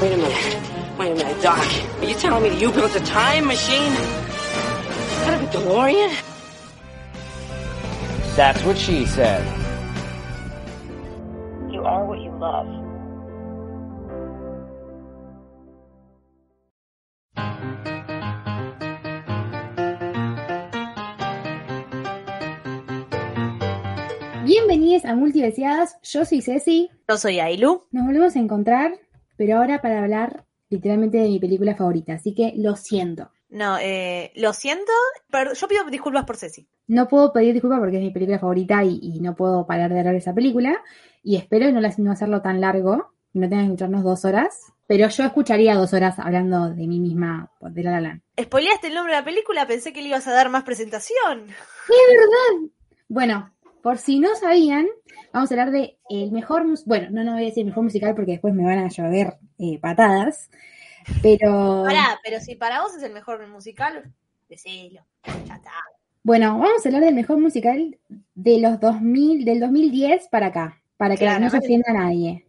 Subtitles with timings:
[0.00, 0.98] Wait a minute.
[0.98, 1.58] Wait a minute, Doc.
[1.58, 3.92] Are you telling me that you built a time machine?
[5.24, 6.12] Out of a DeLorean?
[8.36, 9.42] That's what she said.
[11.70, 12.66] You are what you love.
[24.44, 26.90] Bienvenidos a Multiversiadas, yo soy Ceci.
[27.08, 27.82] Yo soy Ailu.
[27.90, 28.92] Nos volvemos a encontrar,
[29.36, 33.30] pero ahora para hablar literalmente de mi película favorita, así que lo siento.
[33.48, 34.92] No, eh, lo siento,
[35.30, 36.68] pero yo pido disculpas por Ceci.
[36.88, 40.00] No puedo pedir disculpas porque es mi película favorita y, y no puedo parar de
[40.00, 40.82] hablar de esa película.
[41.22, 44.72] Y espero no, no hacerlo tan largo, no tengan que escucharnos dos horas.
[44.88, 48.22] Pero yo escucharía dos horas hablando de mí misma de La La Land.
[48.40, 51.46] Spoileaste el nombre de la película, pensé que le ibas a dar más presentación.
[51.48, 52.70] ¡Es verdad!
[53.08, 53.52] Bueno,
[53.86, 54.84] por si no sabían,
[55.32, 56.66] vamos a hablar de el mejor...
[56.86, 59.34] Bueno, no, no voy a decir el mejor musical porque después me van a llover
[59.60, 60.50] eh, patadas.
[61.22, 61.84] Pero...
[61.86, 64.12] Pará, pero si para vos es el mejor musical,
[64.48, 65.06] decilo.
[65.46, 65.70] Ya está.
[66.24, 67.96] Bueno, vamos a hablar del mejor musical
[68.34, 72.44] de los 2000, del 2010 para acá, para que Claro, no se ofenda a nadie.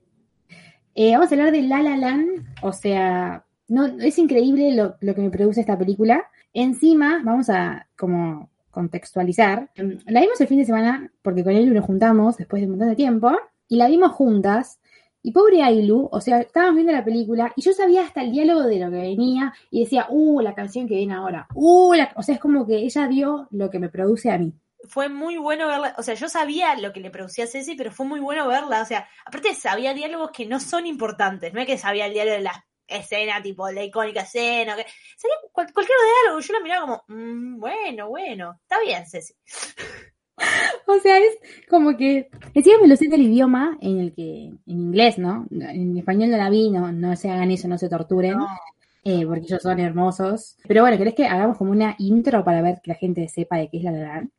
[0.96, 5.14] Eh, vamos a hablar de La La Land, o sea, no, es increíble lo, lo
[5.14, 6.26] que me produce esta película.
[6.52, 9.72] Encima, vamos a como contextualizar.
[10.06, 12.90] La vimos el fin de semana porque con él nos juntamos después de un montón
[12.90, 13.32] de tiempo
[13.68, 14.80] y la vimos juntas.
[15.24, 18.62] Y pobre Ailu, o sea, estábamos viendo la película y yo sabía hasta el diálogo
[18.62, 22.14] de lo que venía y decía, uh, la canción que viene ahora, uh, la-".
[22.16, 24.54] o sea, es como que ella vio lo que me produce a mí.
[24.88, 27.92] Fue muy bueno verla, o sea, yo sabía lo que le producía a Ceci, pero
[27.92, 31.66] fue muy bueno verla, o sea, aparte sabía diálogos que no son importantes, no es
[31.66, 34.86] que sabía el diálogo de la escena, tipo la icónica escena, que
[35.18, 39.34] sabía cual- cualquier diálogo, yo la miraba como, "Mm, bueno, bueno, está bien, Ceci.
[40.86, 41.38] O sea, es
[41.70, 45.48] como que encima me lo sé del idioma en el que, en inglés, ¿no?
[45.52, 48.48] En español no la vi, no, no se hagan eso, no se torturen, No.
[49.04, 50.58] eh, porque ellos son hermosos.
[50.68, 53.70] Pero bueno, ¿querés que hagamos como una intro para ver que la gente sepa de
[53.70, 54.30] qué es la La Land?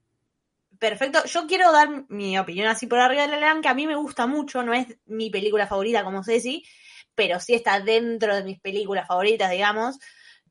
[0.78, 3.86] Perfecto, yo quiero dar mi opinión así por arriba de La La que a mí
[3.88, 6.64] me gusta mucho, no es mi película favorita como Ceci,
[7.18, 9.98] pero sí está dentro de mis películas favoritas, digamos.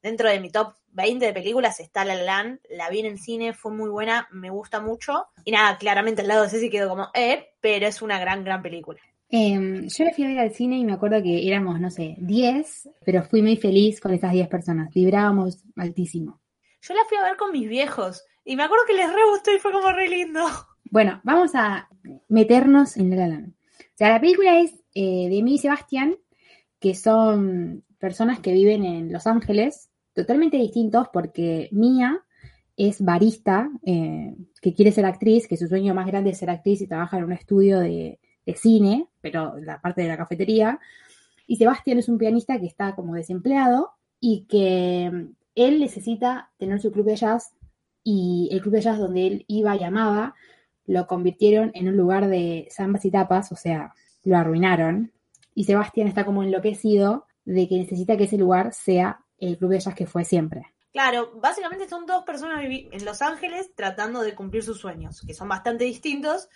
[0.01, 3.19] Dentro de mi top 20 de películas está La La Land, la vi en el
[3.19, 5.27] cine, fue muy buena, me gusta mucho.
[5.45, 8.61] Y nada, claramente al lado de Ceci quedó como, eh, pero es una gran, gran
[8.61, 8.99] película.
[9.29, 12.15] Eh, yo la fui a ver al cine y me acuerdo que éramos, no sé,
[12.19, 14.93] 10, pero fui muy feliz con esas 10 personas.
[14.93, 16.41] Vibrábamos altísimo.
[16.81, 19.53] Yo la fui a ver con mis viejos y me acuerdo que les re gustó
[19.53, 20.41] y fue como re lindo.
[20.91, 21.87] Bueno, vamos a
[22.27, 23.53] meternos en La La Land.
[23.53, 26.17] O sea, la película es eh, de Emily y Sebastián,
[26.79, 32.23] que son personas que viven en Los Ángeles, totalmente distintos porque Mia
[32.75, 36.81] es barista, eh, que quiere ser actriz, que su sueño más grande es ser actriz
[36.81, 38.19] y trabaja en un estudio de,
[38.55, 40.79] cine, pero la parte de la cafetería.
[41.47, 43.89] Y Sebastián es un pianista que está como desempleado
[44.21, 47.51] y que mm, él necesita tener su club de jazz
[48.03, 50.33] y el club de jazz donde él iba y amaba
[50.85, 53.93] lo convirtieron en un lugar de zambas y tapas, o sea,
[54.23, 55.11] lo arruinaron.
[55.57, 59.79] Y Sebastián está como enloquecido de que necesita que ese lugar sea el club de
[59.79, 60.67] jazz que fue siempre.
[60.91, 65.49] Claro, básicamente son dos personas en Los Ángeles tratando de cumplir sus sueños, que son
[65.49, 66.47] bastante distintos.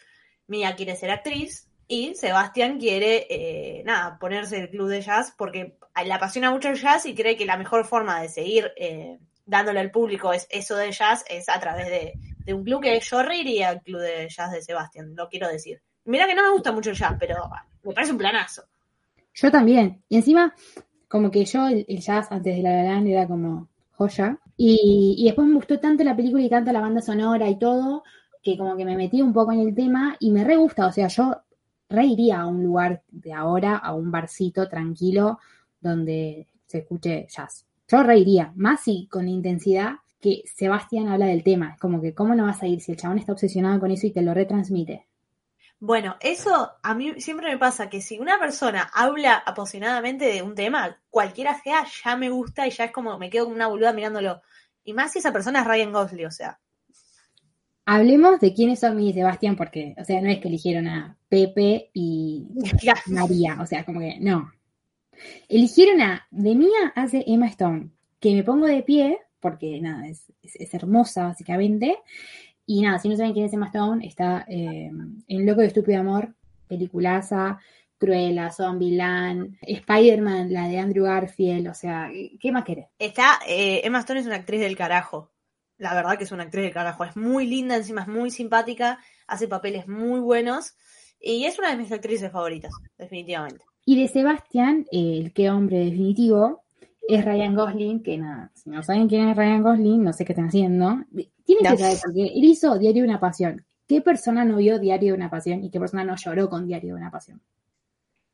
[0.45, 5.79] Mia quiere ser actriz y Sebastián quiere, eh, nada, ponerse el club de jazz porque
[6.06, 9.17] le apasiona mucho el jazz y cree que la mejor forma de seguir eh,
[9.47, 13.00] dándole al público es eso del jazz es a través de, de un club que
[13.00, 15.81] yo reiría al club de jazz de Sebastián, lo quiero decir.
[16.06, 17.50] Mira que no me gusta mucho el jazz, pero
[17.84, 18.64] me parece un planazo.
[19.33, 20.03] Yo también.
[20.09, 20.53] Y encima,
[21.07, 24.39] como que yo el, jazz antes de La La Land era como joya.
[24.57, 28.03] Y, y después me gustó tanto la película y tanto la banda sonora y todo,
[28.43, 30.87] que como que me metí un poco en el tema y me re gusta.
[30.87, 31.35] O sea, yo
[31.89, 35.39] re iría a un lugar de ahora, a un barcito tranquilo
[35.79, 37.66] donde se escuche jazz.
[37.87, 41.75] Yo re iría, más si con intensidad que Sebastián habla del tema.
[41.79, 44.11] Como que, ¿cómo no vas a ir si el chabón está obsesionado con eso y
[44.11, 45.07] te lo retransmite?
[45.81, 50.55] Bueno, eso a mí siempre me pasa que si una persona habla apasionadamente de un
[50.55, 53.91] tema, cualquiera sea, ya me gusta y ya es como me quedo como una boluda
[53.91, 54.41] mirándolo.
[54.85, 56.57] Y más si esa persona es Ryan Gosling, o sea.
[57.85, 61.89] Hablemos de quiénes son y Sebastián, porque, o sea, no es que eligieron a Pepe
[61.93, 62.47] y
[63.07, 64.51] María, o sea, como que no.
[65.49, 70.31] Eligieron a, de Mía hace Emma Stone, que me pongo de pie, porque nada, es,
[70.43, 71.97] es- es hermosa básicamente.
[72.73, 74.90] Y nada, si no saben quién es Emma Stone, está eh,
[75.28, 76.34] en Loco de Estúpido Amor,
[76.70, 77.59] peliculaza,
[77.97, 82.09] Cruella, Zombieland, Spider-Man, la de Andrew Garfield, o sea,
[82.40, 82.88] ¿qué más querés?
[82.97, 85.34] Está, eh, Emma Stone es una actriz del carajo.
[85.79, 87.03] La verdad que es una actriz del carajo.
[87.03, 90.76] Es muy linda, encima es muy simpática, hace papeles muy buenos.
[91.20, 93.66] Y es una de mis actrices favoritas, definitivamente.
[93.84, 96.64] Y de Sebastián, el que hombre definitivo,
[97.07, 100.33] es Ryan Gosling, que nada, si no saben quién es Ryan Gosling, no sé qué
[100.33, 101.03] están haciendo.
[101.45, 101.71] Tienen No.
[101.71, 103.65] que saber, porque él hizo Diario de una Pasión.
[103.87, 106.93] ¿Qué persona no vio Diario de una Pasión y qué persona no lloró con Diario
[106.95, 107.41] de una Pasión?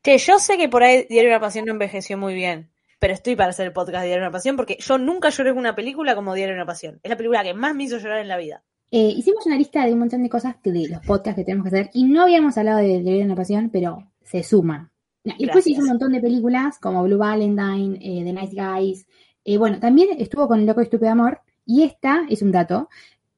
[0.04, 2.70] Che, yo sé que por ahí Diario de una Pasión no envejeció muy bien,
[3.00, 5.50] pero estoy para hacer el podcast de Diario de una Pasión porque yo nunca lloré
[5.50, 7.00] con una película como Diario de una Pasión.
[7.02, 8.62] Es la película que más me hizo llorar en la vida.
[8.90, 11.64] Eh, hicimos una lista de un montón de cosas que de los podcasts que tenemos
[11.68, 14.90] que hacer y no habíamos hablado de Diario de una Pasión, pero se suman.
[15.24, 15.66] Y después Gracias.
[15.68, 19.06] hizo un montón de películas como Blue Valentine, eh, The Nice Guys.
[19.44, 22.88] Eh, bueno, también estuvo con Loco y Estúpido Amor y esta es un dato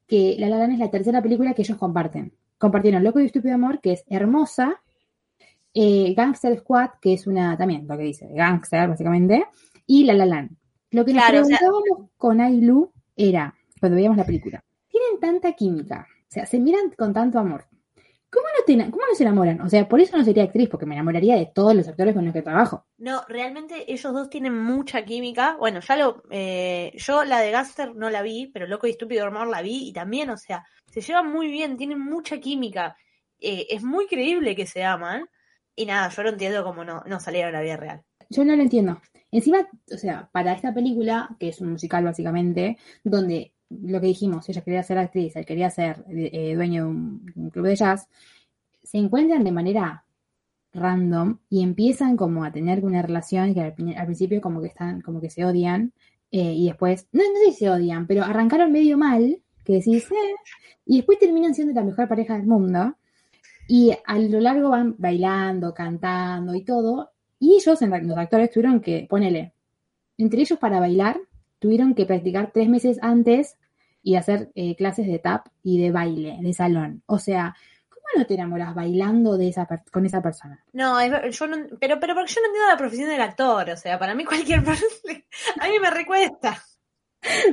[0.06, 2.32] que La La Land es la tercera película que ellos comparten.
[2.58, 4.80] Compartieron Loco y Estúpido Amor, que es hermosa,
[5.74, 9.46] eh, Gangster Squad, que es una, también lo que dice, gangster básicamente,
[9.86, 10.50] y La La Land.
[10.90, 15.20] Lo que nos Claro, o sea- preguntábamos con Ailu era, cuando veíamos la película, tienen
[15.20, 17.64] tanta química, o sea, se miran con tanto amor.
[18.32, 19.60] ¿Cómo no, te, ena- ¿Cómo no se enamoran?
[19.60, 22.24] O sea, por eso no sería actriz, porque me enamoraría de todos los actores con
[22.24, 22.86] los que trabajo.
[22.98, 25.56] No, realmente ellos dos tienen mucha química.
[25.58, 26.22] Bueno, ya lo.
[26.30, 29.88] eh, yo la de Gaster no la vi, pero Loco y Estúpido Amor la vi
[29.88, 32.96] y también, o sea, se llevan muy bien, tienen mucha química.
[33.40, 35.28] Eh, es muy creíble que se aman.
[35.74, 38.02] Y nada, yo no entiendo cómo no, no salieron a la vida real.
[38.28, 39.00] Yo no lo entiendo.
[39.32, 44.48] Encima, o sea, para esta película, que es un musical básicamente, donde lo que dijimos,
[44.48, 48.08] ella quería ser actriz, él quería ser eh, dueño de un, club de jazz,
[48.82, 50.04] se encuentran de manera
[50.72, 54.68] random y empiezan como a tener una relación que al, pri- al principio como que
[54.68, 55.92] están, como que se odian,
[56.32, 60.10] eh, y después, no, no sé si se odian, pero arrancaron medio mal, que decís,
[60.10, 60.34] eh,
[60.86, 62.96] y después terminan siendo la mejor pareja del mundo,
[63.68, 69.06] y a lo largo van bailando, cantando y todo, y ellos, los actores, tuvieron que,
[69.08, 69.52] ponele,
[70.18, 71.18] entre ellos para bailar,
[71.58, 73.56] tuvieron que practicar tres meses antes
[74.02, 77.02] y hacer eh, clases de tap y de baile, de salón.
[77.06, 77.54] O sea,
[77.88, 80.64] ¿cómo no te enamoras bailando de esa per- con esa persona?
[80.72, 83.70] No, es yo no, pero, pero porque yo no entiendo la profesión del actor.
[83.70, 85.22] O sea, para mí cualquier persona.
[85.60, 86.62] A mí me recuesta.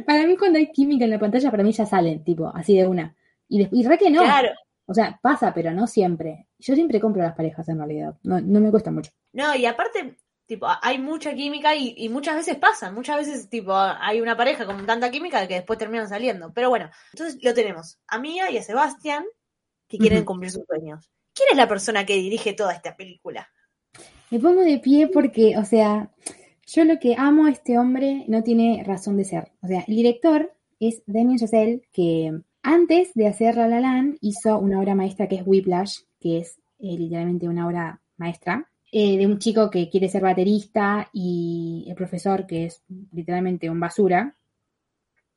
[0.06, 2.88] Para mí, cuando hay química en la pantalla, para mí ya salen, tipo, así de
[2.88, 3.16] una.
[3.50, 4.24] Y, y re que no.
[4.24, 4.50] Claro.
[4.86, 6.48] O sea, pasa, pero no siempre.
[6.60, 8.16] Yo siempre compro las parejas en realidad.
[8.24, 9.12] No, no me cuesta mucho.
[9.34, 10.16] No, y aparte,
[10.48, 14.66] tipo, hay mucha química y, y muchas veces pasa, muchas veces, tipo, hay una pareja
[14.66, 16.52] con tanta química que después terminan saliendo.
[16.54, 19.26] Pero bueno, entonces lo tenemos a Mía y a Sebastián
[19.88, 21.12] que quieren cumplir sus sueños.
[21.34, 23.48] ¿Quién es la persona que dirige toda esta película?
[24.32, 26.12] Me pongo de pie porque, o sea,
[26.66, 29.52] yo lo que amo a este hombre no tiene razón de ser.
[29.62, 34.58] O sea, el director es Damien Chazelle, que antes de hacer La La Land hizo
[34.58, 39.25] una obra maestra que es Whiplash, que es eh, literalmente una obra maestra, eh, de
[39.25, 44.36] un chico que quiere ser baterista y el profesor que es literalmente un basura.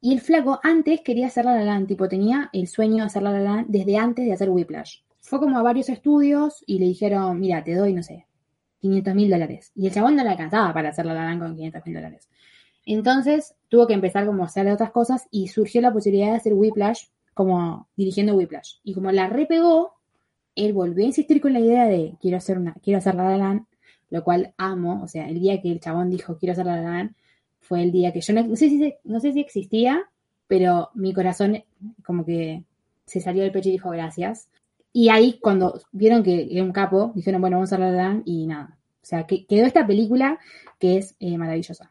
[0.00, 3.22] Y el flaco antes quería hacer La La Land, tipo tenía el sueño de hacer
[3.22, 5.00] La La Land desde antes de hacer Whiplash.
[5.20, 8.26] Fue como a varios estudios y le dijeron, mira, te doy, no sé,
[8.80, 9.72] 500 mil dólares.
[9.74, 12.28] Y el chabón no le alcanzaba para hacer la La Land con 500 mil dólares.
[12.86, 16.54] Entonces tuvo que empezar como a hacer otras cosas y surgió la posibilidad de hacer
[16.54, 17.04] Whiplash
[17.34, 18.76] como dirigiendo Whiplash.
[18.82, 19.99] Y como la repegó,
[20.54, 23.36] él volvió a insistir con la idea de quiero hacer una, quiero hacer la La
[23.36, 23.66] Land,
[24.10, 25.02] lo cual amo.
[25.02, 27.14] O sea, el día que el chabón dijo quiero hacer la La Land
[27.60, 30.02] fue el día que yo no, no sé si no sé si existía,
[30.46, 31.62] pero mi corazón
[32.04, 32.64] como que
[33.06, 34.48] se salió del pecho y dijo gracias.
[34.92, 38.22] Y ahí cuando vieron que era un capo, dijeron, bueno, vamos a La La Land
[38.26, 38.76] y nada.
[39.02, 40.38] O sea, que quedó esta película
[40.78, 41.90] que es eh, maravillosa.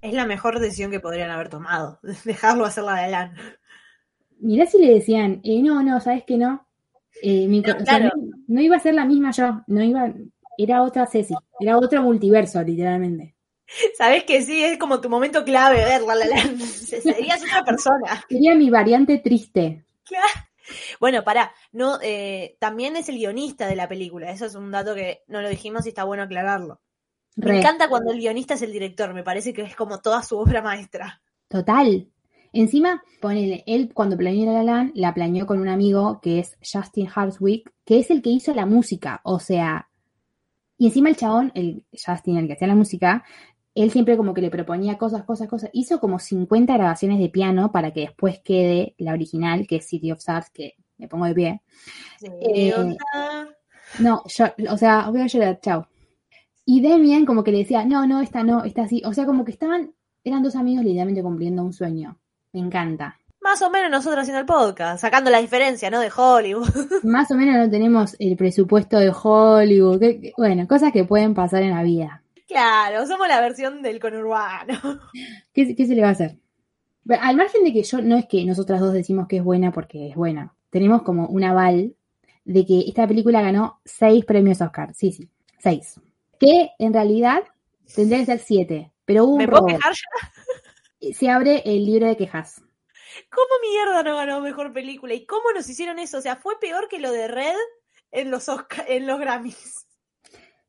[0.00, 3.34] Es la mejor decisión que podrían haber tomado, dejarlo hacer la de Alan.
[4.40, 6.66] Mirá si le decían, eh, no, no, ¿sabes que no?
[7.20, 8.10] Eh, mi No, o sea, claro.
[8.16, 10.12] no, no iba a ser la misma yo, no iba,
[10.56, 13.34] era otra Ceci, era otro multiverso, literalmente.
[13.96, 16.14] Sabes que sí, es como tu momento clave ver la.
[16.66, 18.24] Serías otra persona.
[18.28, 19.84] Sería mi variante triste.
[21.00, 24.30] Bueno, pará, no, eh, también es el guionista de la película.
[24.30, 26.80] Eso es un dato que no lo dijimos y está bueno aclararlo.
[27.36, 30.38] Me encanta cuando el guionista es el director, me parece que es como toda su
[30.38, 31.22] obra maestra.
[31.48, 32.11] Total.
[32.52, 36.56] Encima, ponele, él cuando planeó La La Land, la planeó con un amigo que es
[36.60, 39.88] Justin Hartwig, que es el que hizo la música, o sea,
[40.78, 43.24] y encima el chabón, el Justin, el que hacía la música,
[43.74, 45.70] él siempre como que le proponía cosas, cosas, cosas.
[45.72, 50.12] Hizo como 50 grabaciones de piano para que después quede la original, que es City
[50.12, 51.62] of Stars, que me pongo de pie.
[52.18, 52.96] Sí, Eh,
[54.00, 55.86] No, yo, o sea, voy a llorar, chao.
[56.64, 59.02] Y Demian como que le decía, no, no, esta no, esta sí.
[59.04, 59.94] O sea, como que estaban,
[60.24, 62.18] eran dos amigos literalmente cumpliendo un sueño.
[62.52, 63.18] Me encanta.
[63.40, 65.98] Más o menos nosotros haciendo el podcast, sacando la diferencia, ¿no?
[66.00, 66.68] De Hollywood.
[67.02, 69.98] Más o menos no tenemos el presupuesto de Hollywood.
[69.98, 72.22] que- que- bueno, cosas que pueden pasar en la vida.
[72.46, 74.78] claro, somos la versión del conurbano.
[75.52, 76.36] ¿Qué, qué se le va a hacer?
[77.20, 80.08] Al margen de que yo, no es que nosotras dos decimos que es buena porque
[80.10, 80.54] es buena.
[80.70, 81.94] Tenemos como un aval
[82.44, 84.94] de que esta película ganó seis premios Oscar.
[84.94, 85.28] Sí, sí,
[85.58, 85.98] seis.
[86.38, 87.40] Que en realidad
[87.92, 88.92] tendría que ser siete.
[89.04, 89.76] Pero hubo ¿Me un puedo robo.
[89.76, 90.30] quejar ya?
[91.14, 92.62] Se abre el libro de quejas.
[93.30, 95.14] ¿Cómo mierda no ganó mejor película?
[95.14, 96.18] ¿Y cómo nos hicieron eso?
[96.18, 97.56] O sea, fue peor que lo de Red
[98.10, 99.86] en los Oscar, en los Grammys.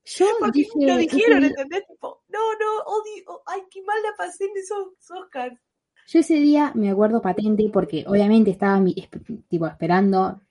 [0.05, 1.83] Yo Porque dije, lo dijeron, ¿entendés?
[1.87, 5.57] Tipo, no, no, odio, oh, ay, qué mal la pasé en esos Oscars.
[6.07, 8.95] yo ese día me acuerdo patente porque obviamente estaba mi-
[9.47, 10.41] tipo esperando.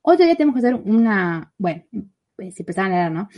[0.00, 1.84] Otro día tenemos que hacer una, bueno,
[2.38, 3.28] eh, se empezaban a leer, ¿no?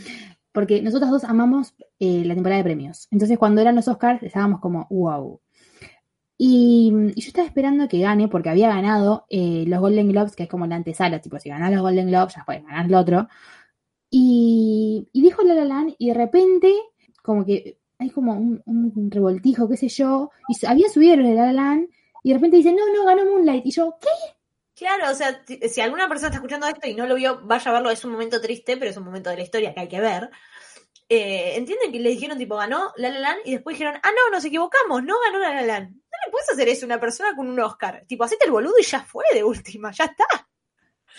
[0.53, 3.07] Porque nosotros dos amamos eh, la temporada de premios.
[3.11, 5.41] Entonces cuando eran los Oscars estábamos como, wow.
[6.41, 10.49] Y, yo estaba esperando que gane porque había ganado eh, los Golden Globes, que es
[10.49, 13.27] como la antesala, tipo, si ganás los Golden Globes ya puedes ganar el otro.
[14.09, 16.73] Y, y dijo La La Land y de repente
[17.21, 21.35] como que hay como un, un revoltijo, qué sé yo, y había subido los de
[21.35, 21.77] La
[22.23, 23.65] y de repente dice, no, no, ganó Moonlight.
[23.65, 24.07] Y yo, ¿qué?
[24.75, 27.73] Claro, o sea, si alguna persona está escuchando esto y no lo vio, vaya a
[27.73, 29.99] verlo, es un momento triste, pero es un momento de la historia que hay que
[29.99, 30.29] ver.
[31.11, 34.31] Eh, ¿Entienden que le dijeron, tipo, ganó La La Land y después dijeron, ah, no,
[34.31, 35.89] nos equivocamos, no ganó La La Land?
[35.89, 38.03] No le puedes hacer eso a una persona con un Oscar.
[38.07, 40.25] Tipo, hacete el boludo y ya fue de última, ya está.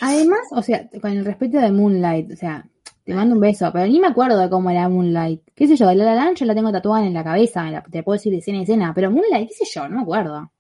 [0.01, 2.67] Además, o sea, con el respeto de Moonlight, o sea,
[3.05, 5.43] te mando un beso, pero ni me acuerdo de cómo era Moonlight.
[5.55, 5.89] ¿Qué sé yo?
[5.89, 8.33] De La La Land yo la tengo tatuada en la cabeza, la- te puedo decir
[8.33, 10.53] de escena a escena, pero Moonlight, qué sé yo, no me acuerdo.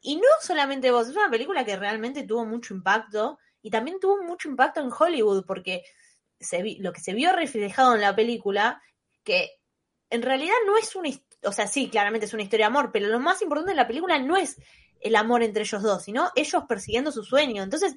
[0.00, 4.22] Y no solamente vos, es una película que realmente tuvo mucho impacto y también tuvo
[4.22, 5.82] mucho impacto en Hollywood porque
[6.78, 8.82] lo que se vio reflejado en la película,
[9.22, 9.50] que
[10.10, 11.10] en realidad no es una,
[11.42, 13.86] o sea, sí, claramente es una historia de amor, pero lo más importante de la
[13.86, 14.60] película no es
[15.00, 17.62] el amor entre ellos dos, sino ellos persiguiendo su sueño.
[17.62, 17.94] Entonces,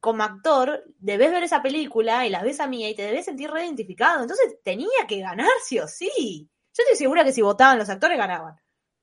[0.00, 3.50] como actor, debes ver esa película y la ves a mí y te debes sentir
[3.50, 4.22] reidentificado.
[4.22, 6.48] Entonces, tenía que ganar sí o sí.
[6.72, 8.56] Yo estoy segura que si votaban los actores, ganaban.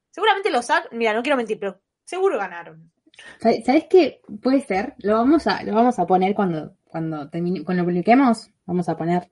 [0.10, 2.92] Seguramente los actores, mira, no quiero mentir, pero seguro ganaron.
[3.40, 4.22] ¿Sabes sabes qué?
[4.42, 8.50] Puede ser, lo vamos a, lo vamos a poner cuando, cuando termine, cuando lo publiquemos,
[8.66, 9.30] vamos a poner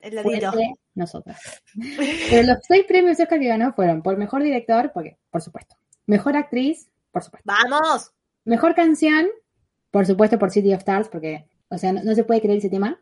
[0.00, 0.52] El ladito.
[0.52, 1.62] ser nosotras.
[2.30, 6.36] Pero los seis premios Oscar que ganó fueron por mejor director, porque, por supuesto, mejor
[6.36, 7.50] actriz, por supuesto.
[7.52, 8.12] ¡Vamos!
[8.44, 9.26] Mejor canción,
[9.90, 12.70] por supuesto por City of Stars, porque, o sea, no, no se puede creer ese
[12.70, 13.00] tema.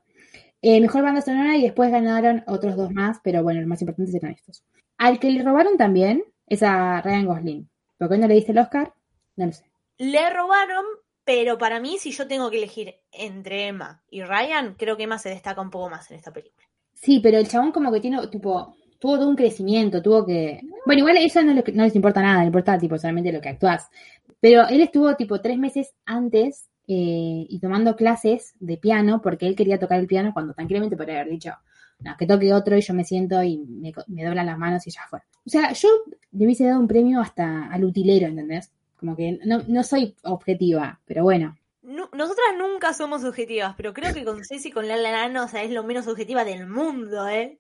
[0.65, 4.15] Eh, mejor banda sonora y después ganaron otros dos más, pero bueno, los más importantes
[4.15, 4.63] eran estos.
[4.97, 7.71] Al que le robaron también es a Ryan Gosling.
[7.99, 8.95] ¿Por qué no le diste el Oscar?
[9.35, 9.65] No lo sé.
[9.99, 10.85] Le robaron,
[11.25, 15.19] pero para mí, si yo tengo que elegir entre Emma y Ryan, creo que Emma
[15.19, 16.67] se destaca un poco más en esta película.
[16.95, 20.61] Sí, pero el chabón como que tiene, tipo, tuvo todo un crecimiento, tuvo que...
[20.87, 23.49] Bueno, igual ella no, le- no les importa nada, le importa, tipo, solamente lo que
[23.49, 23.89] actúas.
[24.41, 29.57] Pero él estuvo, tipo, tres meses antes eh, y tomando clases de piano porque él
[29.57, 31.53] quería tocar el piano cuando tranquilamente podría haber dicho,
[32.01, 34.91] no, que toque otro y yo me siento y me, me doblan las manos y
[34.91, 35.21] ya fue.
[35.47, 35.89] O sea, yo
[36.33, 38.73] le hubiese dado un premio hasta al utilero, ¿entendés?
[39.03, 41.57] Como que no, no soy objetiva, pero bueno.
[41.83, 45.65] Nosotras nunca somos objetivas, pero creo que con Ceci con La La Land, o sea,
[45.65, 47.59] es lo menos objetiva del mundo, ¿eh?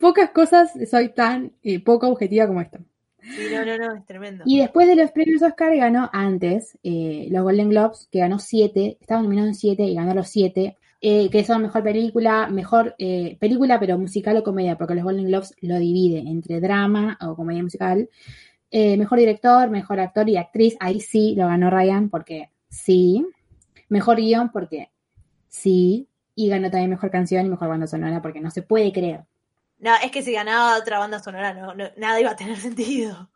[0.00, 2.78] Pocas cosas soy tan eh, poco objetiva como esto.
[3.22, 4.42] Sí, no, no, no, es tremendo.
[4.48, 8.98] Y después de los premios Oscar ganó antes eh, los Golden Globes, que ganó siete,
[9.00, 13.36] estaba nominado en siete y ganó los siete, eh, que son mejor película, mejor eh,
[13.38, 17.62] película pero musical o comedia, porque los Golden Globes lo divide entre drama o comedia
[17.62, 18.08] musical.
[18.70, 23.24] Eh, mejor director, mejor actor y actriz, ahí sí lo ganó Ryan, porque sí.
[23.88, 24.90] Mejor guion, porque
[25.48, 26.08] sí.
[26.34, 29.24] Y ganó también mejor canción y mejor banda sonora, porque no se puede creer.
[29.78, 33.30] No, es que si ganaba otra banda sonora, no, no- nada iba a tener sentido.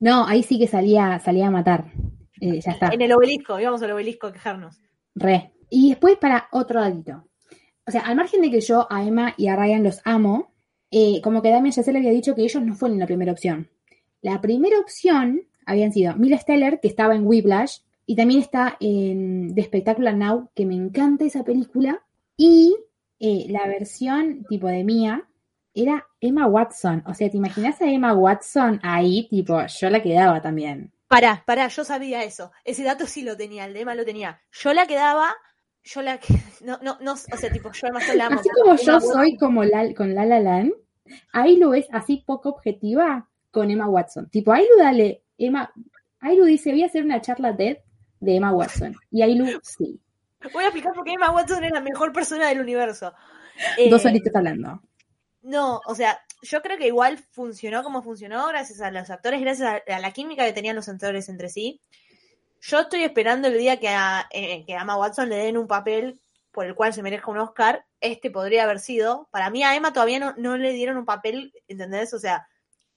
[0.00, 1.92] No, ahí sí que salía, salía a matar.
[2.40, 2.88] Eh, ya está.
[2.88, 4.80] En el obelisco, íbamos al obelisco a quejarnos.
[5.14, 5.52] Re.
[5.70, 7.24] Y después para otro dadito.
[7.86, 10.52] O sea, al margen de que yo a Emma y a Ryan los amo,
[10.90, 13.68] eh, como que Damien Chazelle había dicho que ellos no fueron la primera opción.
[14.20, 19.54] La primera opción habían sido Mila Steller, que estaba en Whiplash, y también está en
[19.54, 22.02] The Spectacular Now, que me encanta esa película,
[22.36, 22.76] y
[23.20, 25.28] eh, la versión tipo de Mía
[25.74, 27.02] era Emma Watson.
[27.06, 29.28] O sea, ¿te imaginas a Emma Watson ahí?
[29.28, 30.92] Tipo, yo la quedaba también.
[31.06, 32.50] Pará, pará, yo sabía eso.
[32.64, 34.40] Ese dato sí lo tenía, el de Emma lo tenía.
[34.52, 35.34] Yo la quedaba,
[35.82, 36.18] yo la
[36.64, 38.40] no, no, no, o sea, tipo, yo además la amo.
[38.40, 40.72] Así como yo soy como la, con La La Land,
[41.32, 43.28] Ailu es así poco objetiva
[43.58, 44.28] con Emma Watson.
[44.30, 45.72] Tipo, Ailu dale, Emma,
[46.20, 47.78] Ailu dice, voy a hacer una charla TED
[48.20, 48.94] de Emma Watson.
[49.10, 50.00] Y Ailu, sí.
[50.52, 53.12] Voy a explicar por qué Emma Watson es la mejor persona del universo.
[53.90, 54.80] Dos Eh, horitas hablando.
[55.42, 59.82] No, o sea, yo creo que igual funcionó como funcionó gracias a los actores, gracias
[59.88, 61.80] a, a la química que tenían los actores entre sí.
[62.60, 65.66] Yo estoy esperando el día que a, eh, que a Emma Watson le den un
[65.68, 66.20] papel
[66.52, 67.84] por el cual se merezca un Oscar.
[68.00, 69.28] Este podría haber sido.
[69.30, 72.12] Para mí a Emma todavía no, no le dieron un papel, ¿entendés?
[72.14, 72.46] O sea,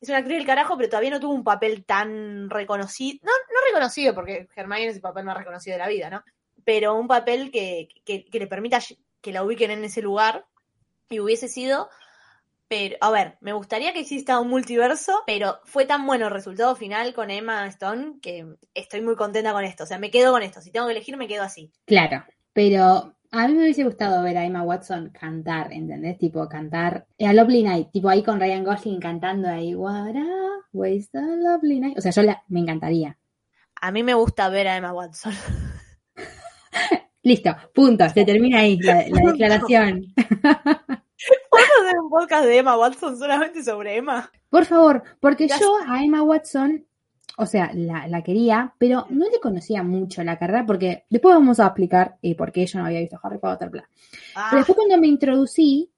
[0.01, 3.19] es una actriz del carajo, pero todavía no tuvo un papel tan reconocido.
[3.23, 6.23] No, no reconocido, porque Hermione es el papel más reconocido de la vida, ¿no?
[6.63, 8.79] Pero un papel que, que, que le permita
[9.21, 10.45] que la ubiquen en ese lugar.
[11.09, 11.89] Y hubiese sido
[12.71, 16.73] pero, a ver, me gustaría que exista un multiverso, pero fue tan bueno el resultado
[16.73, 19.83] final con Emma Stone que estoy muy contenta con esto.
[19.83, 20.61] O sea, me quedo con esto.
[20.61, 21.69] Si tengo que elegir, me quedo así.
[21.85, 26.17] Claro, pero a mí me hubiese gustado ver a Emma Watson cantar, ¿entendés?
[26.17, 30.27] Tipo, cantar a Lovely Night, tipo ahí con Ryan Gosling cantando ahí, What a
[30.73, 31.97] waste a lovely night.
[31.97, 33.17] O sea, yo la- me encantaría.
[33.81, 35.33] A mí me gusta ver a Emma Watson.
[37.23, 40.05] Listo, punto, se termina ahí la, la declaración.
[41.49, 44.31] ¿Podemos hacer un podcast de Emma Watson solamente sobre Emma?
[44.49, 46.85] Por favor, porque Ya yo a Emma Watson,
[47.41, 51.59] o sea, la, la quería, pero no le conocía mucho la carrera, porque después vamos
[51.59, 53.89] a explicar eh, por qué yo no había visto Harry Potter, bla.
[54.35, 55.91] Ah, Pero después cuando me introducí,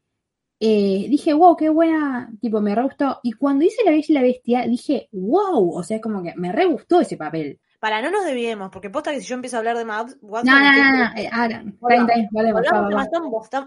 [0.61, 3.19] eh, dije, wow, qué buena, tipo, me re gustó.
[3.23, 6.53] Y cuando hice La Bella y la Bestia, dije, wow, o sea, como que me
[6.53, 7.59] re gustó ese papel.
[7.81, 10.19] para, no nos desviemos, porque posta que si yo empiezo a hablar de Watson...
[10.21, 11.11] No, no, no,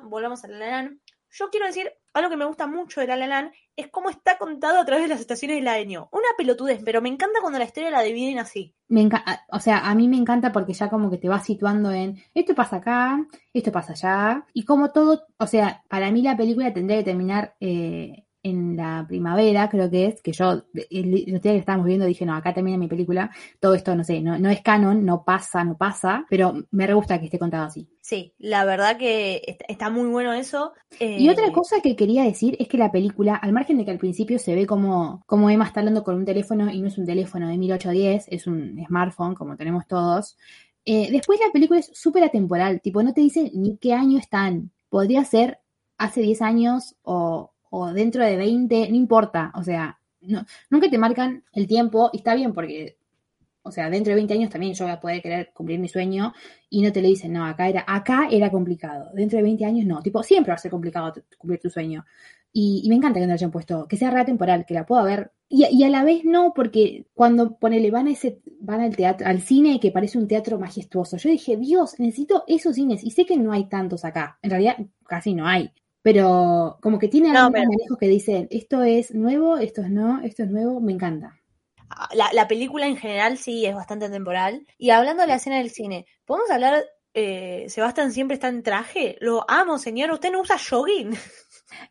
[0.08, 0.48] Volvamos a.
[1.28, 4.38] Yo quiero decir, algo que me gusta mucho de La La Land es cómo está
[4.38, 6.08] contado a través de las estaciones del año.
[6.12, 8.74] Una pelotudez, pero me encanta cuando la historia la dividen así.
[8.88, 11.92] Me encanta, o sea, a mí me encanta porque ya como que te vas situando
[11.92, 16.36] en esto pasa acá, esto pasa allá, y como todo, o sea, para mí la
[16.36, 21.40] película tendría que terminar eh, en la primavera, creo que es, que yo, el, día
[21.40, 24.50] que estábamos viendo dije, no, acá termina mi película, todo esto, no sé, no, no
[24.50, 27.88] es canon, no pasa, no pasa, pero me re gusta que esté contado así.
[28.00, 30.72] Sí, la verdad que está, muy bueno eso.
[31.00, 33.90] Y Eh, otra cosa que quería decir es que la película, al margen de que
[33.90, 36.98] al principio se ve como, como Emma está hablando con un teléfono y no es
[36.98, 40.36] un teléfono de 1810, es un smartphone como tenemos todos,
[40.84, 44.70] eh, después la película es súper atemporal, tipo no te dice ni qué año están,
[44.88, 45.58] podría ser
[45.98, 49.98] hace 10 años o, o dentro de 20, no importa, o sea,
[50.70, 52.98] nunca te marcan el tiempo y está bien porque...
[53.62, 56.32] O sea, dentro de 20 años también yo voy a poder querer cumplir mi sueño
[56.70, 59.10] y no te le dicen, no, acá era, acá era complicado.
[59.12, 60.00] Dentro de 20 años no.
[60.02, 62.04] Tipo, siempre va a ser complicado cumplir tu sueño.
[62.52, 65.02] Y, me encanta que no lo hayan puesto, que sea real temporal, que la pueda
[65.02, 65.32] ver.
[65.48, 69.26] Y, y a la vez no, porque cuando ponele, van a ese, van al teatro,
[69.26, 71.16] al cine que parece un teatro majestuoso.
[71.16, 73.02] Yo dije, Dios, necesito esos cines.
[73.02, 74.38] Y sé que no hay tantos acá.
[74.42, 74.76] En realidad,
[75.06, 75.72] casi no hay.
[76.06, 79.90] Pero como que tiene No, algunos pero- manejos que dicen, esto es nuevo, esto es
[79.90, 81.34] no, esto es nuevo, me encanta.
[82.14, 84.64] la, la película en general sí es bastante temporal.
[84.78, 86.84] Y hablando de la escena del cine, ¿podemos hablar?
[87.12, 89.16] Eh, Sebastián siempre está en traje.
[89.20, 90.12] Lo amo, señor.
[90.12, 91.10] Usted no usa jogging.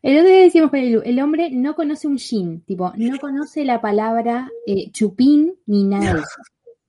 [0.00, 3.82] El otro día decíamos el, el hombre no conoce un jean, tipo, no conoce la
[3.82, 6.40] palabra eh, chupín ni nada de eso.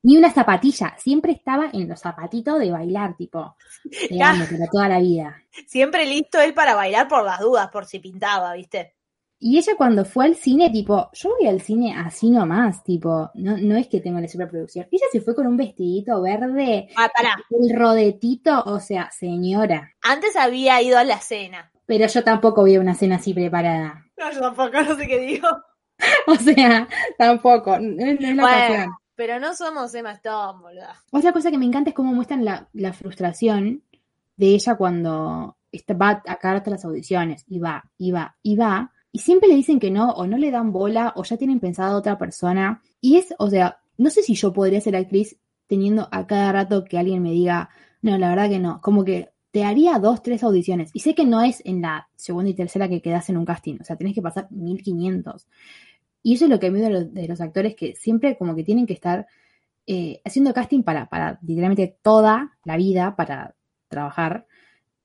[0.03, 3.39] Ni una zapatilla, siempre estaba en los zapatitos de bailar, tipo,
[4.23, 5.35] amo para toda la vida.
[5.67, 8.93] Siempre listo él para bailar por las dudas, por si pintaba, ¿viste?
[9.39, 13.55] Y ella cuando fue al cine, tipo, yo voy al cine así nomás, tipo, no,
[13.57, 14.87] no es que tengo la superproducción.
[14.91, 17.35] Ella se fue con un vestidito verde, Ah, pará.
[17.51, 19.93] el rodetito, o sea, señora.
[20.01, 21.71] Antes había ido a la cena.
[21.85, 24.05] Pero yo tampoco vi una cena así preparada.
[24.17, 25.47] No, yo tampoco, no sé qué digo.
[26.27, 28.89] O sea, tampoco, no, no es la ocasión.
[29.17, 30.95] Pero no somos Emma Stone, boluda.
[31.11, 33.81] Otra cosa que me encanta es cómo muestran la, la frustración
[34.35, 38.37] de ella cuando está, va a cada rato a las audiciones y va, y va,
[38.43, 38.93] y va.
[39.11, 41.95] Y siempre le dicen que no, o no le dan bola, o ya tienen pensado
[41.95, 42.83] a otra persona.
[43.01, 46.85] Y es, o sea, no sé si yo podría ser actriz teniendo a cada rato
[46.85, 47.69] que alguien me diga,
[48.03, 48.79] no, la verdad que no.
[48.81, 50.91] Como que te haría dos, tres audiciones.
[50.93, 53.79] Y sé que no es en la segunda y tercera que quedas en un casting.
[53.81, 55.47] O sea, tenés que pasar 1500.
[56.27, 58.85] Y eso es lo que me de de los actores que siempre como que tienen
[58.85, 59.27] que estar
[59.85, 63.55] eh, haciendo casting para, para literalmente toda la vida para
[63.87, 64.45] trabajar.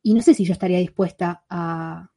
[0.03, 2.11] Y no sé si yo estaría dispuesta a,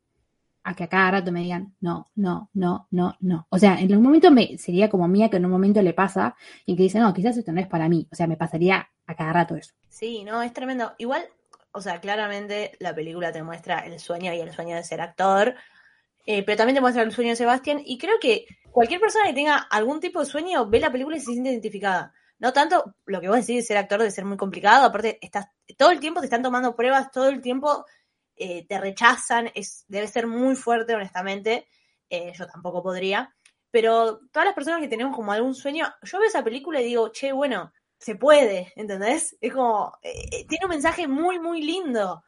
[0.64, 3.46] a que a cada rato me digan, no, no, no, no, no.
[3.52, 6.36] O sea, en un momento me sería como mía que en un momento le pasa
[6.66, 8.08] y que dice, no, quizás esto no es para mí.
[8.12, 9.76] O sea, me pasaría a cada rato eso.
[9.88, 10.94] Sí, no, es tremendo.
[10.98, 11.22] Igual,
[11.74, 15.54] o sea, claramente la película te muestra el sueño y el sueño de ser actor,
[16.26, 17.82] eh, pero también te muestra el sueño de Sebastián.
[17.86, 21.20] Y creo que cualquier persona que tenga algún tipo de sueño ve la película y
[21.20, 22.14] se siente identificada.
[22.40, 25.48] No tanto lo que vos decís de ser actor, de ser muy complicado, aparte, estás
[25.78, 27.86] todo el tiempo te están tomando pruebas, todo el tiempo
[28.36, 31.68] eh, te rechazan, es, debe ser muy fuerte, honestamente.
[32.10, 33.34] eh, yo tampoco podría,
[33.72, 37.10] pero todas las personas que tenemos como algún sueño, yo veo esa película y digo,
[37.12, 39.36] che, bueno, se puede, ¿entendés?
[39.42, 42.24] Es como, tiene un mensaje muy, muy lindo.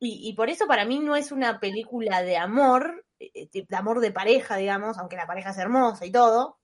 [0.00, 4.10] Y, y, por eso para mí no es una película de amor, de amor de
[4.10, 6.58] pareja, digamos, aunque la pareja es hermosa y todo.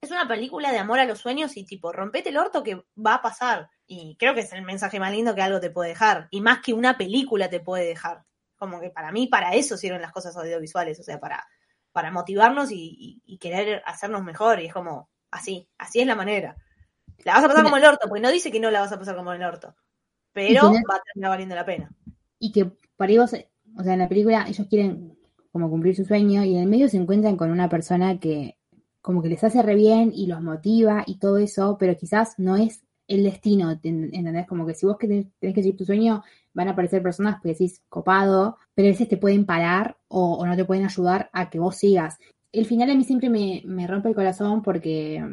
[0.00, 3.14] Es una película de amor a los sueños y tipo, rompete el orto que va
[3.14, 3.68] a pasar.
[3.86, 6.28] Y creo que es el mensaje más lindo que algo te puede dejar.
[6.30, 8.24] Y más que una película te puede dejar.
[8.56, 10.98] Como que para mí, para eso sirven las cosas audiovisuales.
[11.00, 11.46] O sea, para,
[11.92, 14.60] para motivarnos y, y, y querer hacernos mejor.
[14.60, 16.56] Y es como, así, así es la manera.
[17.24, 18.98] La vas a pasar como el orto, porque no dice que no la vas a
[18.98, 19.74] pasar como el orto.
[20.32, 21.90] Pero va a terminar valiendo la pena.
[22.38, 22.64] Y que
[22.96, 25.19] por ahí vos, o sea, en la película ellos quieren
[25.52, 28.56] como cumplir su sueño y en el medio se encuentran con una persona que
[29.00, 32.56] como que les hace re bien y los motiva y todo eso, pero quizás no
[32.56, 34.46] es el destino, ¿entendés?
[34.46, 37.82] Como que si vos tenés que seguir tu sueño, van a aparecer personas que decís
[37.88, 41.76] copado, pero a veces te pueden parar o, no te pueden ayudar a que vos
[41.76, 42.18] sigas.
[42.52, 45.24] El final a mí siempre me, me rompe el corazón porque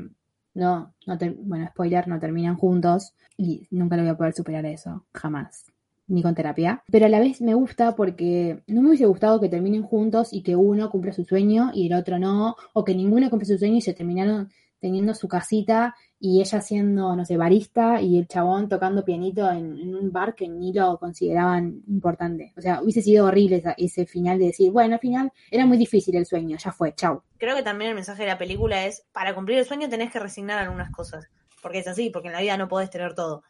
[0.53, 4.65] no, no te, bueno, spoiler, no terminan juntos y nunca lo voy a poder superar
[4.65, 5.65] eso, jamás
[6.07, 9.49] ni con terapia, pero a la vez me gusta porque no me hubiese gustado que
[9.49, 13.29] terminen juntos y que uno cumpla su sueño y el otro no, o que ninguno
[13.29, 18.01] cumple su sueño y se terminaron teniendo su casita y ella siendo, no sé, barista
[18.01, 22.53] y el chabón tocando pianito en, en un bar que ni lo consideraban importante.
[22.57, 25.77] O sea, hubiese sido horrible esa, ese final de decir, bueno, al final era muy
[25.77, 27.21] difícil el sueño, ya fue, chau.
[27.37, 30.19] Creo que también el mensaje de la película es, para cumplir el sueño tenés que
[30.19, 31.27] resignar algunas cosas,
[31.61, 33.43] porque es así, porque en la vida no podés tener todo.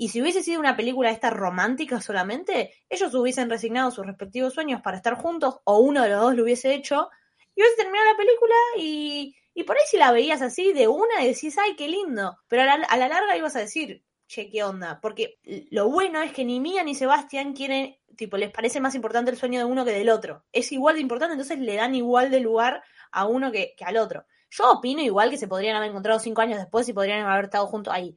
[0.00, 4.80] Y si hubiese sido una película esta romántica solamente, ellos hubiesen resignado sus respectivos sueños
[4.80, 7.10] para estar juntos, o uno de los dos lo hubiese hecho,
[7.54, 11.22] y hubiese terminado la película y, y por ahí si la veías así de una
[11.22, 12.38] y decís, ay, qué lindo.
[12.48, 15.00] Pero a la, a la larga ibas a decir, che, qué onda.
[15.02, 15.38] Porque
[15.70, 19.36] lo bueno es que ni Mía ni Sebastián quieren, tipo, les parece más importante el
[19.36, 20.46] sueño de uno que del otro.
[20.50, 22.82] Es igual de importante, entonces le dan igual de lugar
[23.12, 24.24] a uno que, que al otro.
[24.48, 27.66] Yo opino igual que se podrían haber encontrado cinco años después y podrían haber estado
[27.66, 28.16] juntos ahí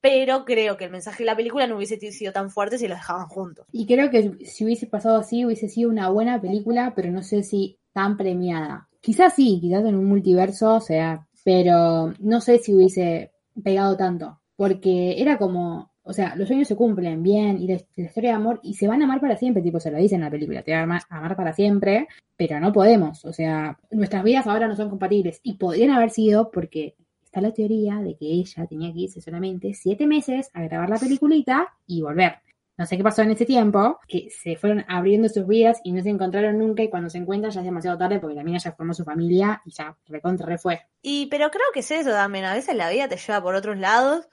[0.00, 2.98] pero creo que el mensaje de la película no hubiese sido tan fuerte si los
[2.98, 3.66] dejaban juntos.
[3.72, 7.42] Y creo que si hubiese pasado así, hubiese sido una buena película, pero no sé
[7.42, 8.88] si tan premiada.
[9.00, 13.32] Quizás sí, quizás en un multiverso, o sea, pero no sé si hubiese
[13.62, 18.30] pegado tanto, porque era como, o sea, los sueños se cumplen bien y la, historia
[18.30, 20.30] de amor, y se van a amar para siempre, tipo, se lo dicen en la
[20.30, 24.68] película, te van a amar para siempre, pero no podemos, o sea, nuestras vidas ahora
[24.68, 26.94] no son compatibles, y podrían haber sido porque
[27.30, 30.98] está la teoría de que ella tenía que irse solamente siete meses a grabar la
[30.98, 32.40] peliculita y volver.
[32.76, 36.02] No sé qué pasó en ese tiempo, que se fueron abriendo sus vidas y no
[36.02, 38.72] se encontraron nunca y cuando se encuentran ya es demasiado tarde porque la mina ya
[38.72, 40.80] formó su familia y ya recontra re fue.
[41.02, 43.78] Y pero creo que es eso también, a veces la vida te lleva por otros
[43.78, 44.28] lados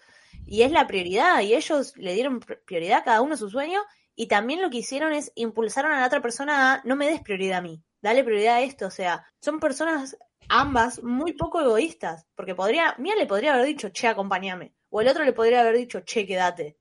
[0.47, 3.81] y es la prioridad y ellos le dieron prioridad a cada uno a su sueño
[4.15, 7.21] y también lo que hicieron es impulsaron a la otra persona a no me des
[7.21, 10.17] prioridad a mí, dale prioridad a esto, o sea, son personas
[10.50, 15.08] ambas muy poco egoístas, porque podría, Mía le podría haber dicho, che, acompáñame, o el
[15.08, 16.78] otro le podría haber dicho, che, quédate.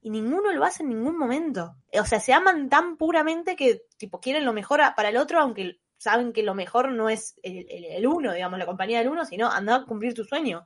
[0.00, 1.74] Y ninguno lo hace en ningún momento.
[1.92, 5.80] O sea, se aman tan puramente que, tipo, quieren lo mejor para el otro, aunque
[5.96, 9.24] saben que lo mejor no es el, el, el uno, digamos, la compañía del uno,
[9.24, 10.64] sino andar a cumplir tu sueño.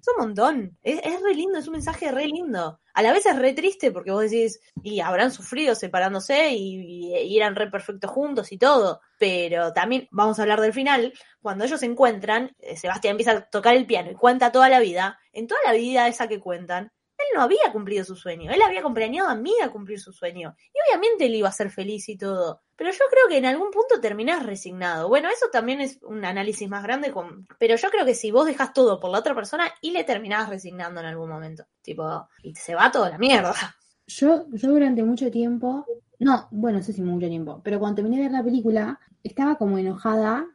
[0.00, 0.78] Es un montón.
[0.82, 2.80] Es, es, re lindo, es un mensaje re lindo.
[2.94, 7.36] A la vez es re triste porque vos decís, y habrán sufrido separándose y, y,
[7.36, 9.00] eran re perfectos juntos y todo.
[9.18, 11.12] Pero también vamos a hablar del final.
[11.42, 14.80] Cuando ellos se encuentran, eh, Sebastián empieza a tocar el piano y cuenta toda la
[14.80, 15.18] vida.
[15.32, 18.50] En toda la vida esa que cuentan, él no había cumplido su sueño.
[18.50, 20.56] Él había acompañado a mí a cumplir su sueño.
[20.72, 22.62] Y obviamente él iba a ser feliz y todo.
[22.80, 25.06] Pero yo creo que en algún punto terminás resignado.
[25.10, 27.12] Bueno, eso también es un análisis más grande.
[27.12, 27.46] Con...
[27.58, 30.48] Pero yo creo que si vos dejas todo por la otra persona y le terminás
[30.48, 31.66] resignando en algún momento.
[31.82, 33.52] Tipo, y se va toda la mierda.
[34.06, 35.84] Yo, yo durante mucho tiempo,
[36.20, 39.56] no, bueno, no sé si mucho tiempo, pero cuando terminé de ver la película, estaba
[39.56, 40.46] como enojada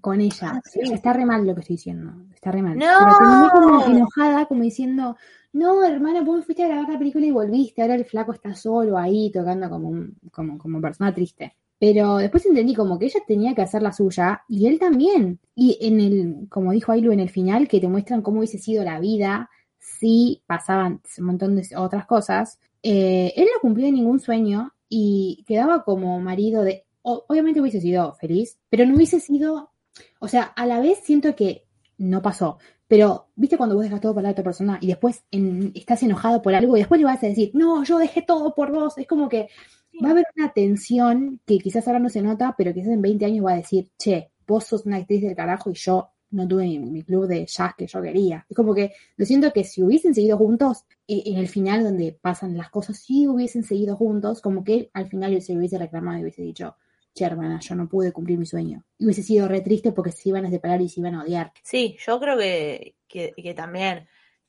[0.00, 0.52] con ella.
[0.54, 0.80] Ah, sí.
[0.80, 2.24] Está re mal lo que estoy diciendo.
[2.34, 2.78] Está re mal.
[2.78, 2.86] ¡No!
[2.86, 5.18] Pero terminé como enojada, como diciendo,
[5.52, 7.82] no, hermana, vos fuiste a grabar la película y volviste.
[7.82, 11.54] Ahora el flaco está solo ahí, tocando como, un, como, como persona triste.
[11.78, 15.40] Pero después entendí como que ella tenía que hacer la suya y él también.
[15.54, 18.82] Y en el, como dijo Ailu en el final, que te muestran cómo hubiese sido
[18.82, 22.58] la vida si pasaban un montón de otras cosas.
[22.82, 26.84] Eh, él no cumplió ningún sueño y quedaba como marido de.
[27.02, 29.70] Obviamente hubiese sido feliz, pero no hubiese sido.
[30.18, 31.66] O sea, a la vez siento que
[31.98, 32.58] no pasó.
[32.88, 36.40] Pero, ¿viste cuando vos dejas todo para la otra persona y después en, estás enojado
[36.42, 38.96] por algo y después le vas a decir, no, yo dejé todo por vos?
[38.98, 39.48] Es como que
[40.02, 43.24] va a haber una tensión que quizás ahora no se nota, pero quizás en 20
[43.24, 46.66] años va a decir, che, vos sos una actriz del carajo y yo no tuve
[46.78, 48.46] mi, club de jazz que yo quería.
[48.48, 52.12] Es como que lo siento que si hubiesen seguido juntos, eh, en el final donde
[52.20, 56.22] pasan las cosas, si hubiesen seguido juntos, como que al final se hubiese reclamado y
[56.22, 56.76] hubiese dicho,
[57.14, 58.84] che, hermana, yo no pude cumplir mi sueño.
[58.98, 61.52] Y hubiese sido re triste porque se iban a separar y se iban a odiar.
[61.62, 64.06] Sí, yo creo que, que, que también.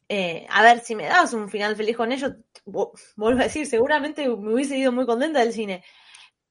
[0.09, 2.33] Eh, a ver, si me dabas un final feliz con ellos,
[2.65, 5.83] vo- vuelvo a decir, seguramente me hubiese ido muy contenta del cine.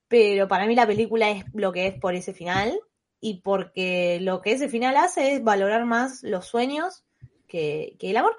[0.08, 2.78] Pero para mí la película es lo que es por ese final
[3.20, 7.04] y porque lo que ese final hace es valorar más los sueños
[7.48, 8.36] que, que el amor.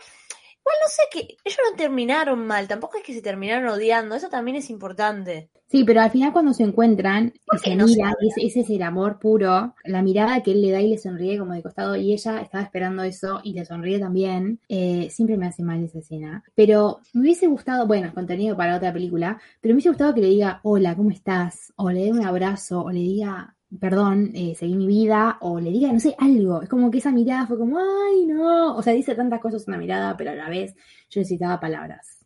[0.67, 4.58] No sé que ellos no terminaron mal, tampoco es que se terminaron odiando, eso también
[4.58, 5.49] es importante.
[5.69, 8.60] Sí, pero al final cuando se encuentran ¿Por y qué se no se ese, ese
[8.62, 11.62] es el amor puro, la mirada que él le da y le sonríe como de
[11.62, 15.84] costado, y ella estaba esperando eso y le sonríe también, eh, siempre me hace mal
[15.84, 16.43] esa escena.
[16.56, 20.27] Pero me hubiese gustado, bueno, contenido para otra película, pero me hubiese gustado que le
[20.27, 21.73] diga, hola, ¿cómo estás?
[21.75, 25.71] O le dé un abrazo, o le diga, perdón, eh, seguí mi vida, o le
[25.71, 26.62] diga, no sé, algo.
[26.62, 28.75] Es como que esa mirada fue como, ay, no.
[28.75, 30.75] O sea, dice tantas cosas una mirada, pero a la vez
[31.10, 32.25] yo necesitaba palabras.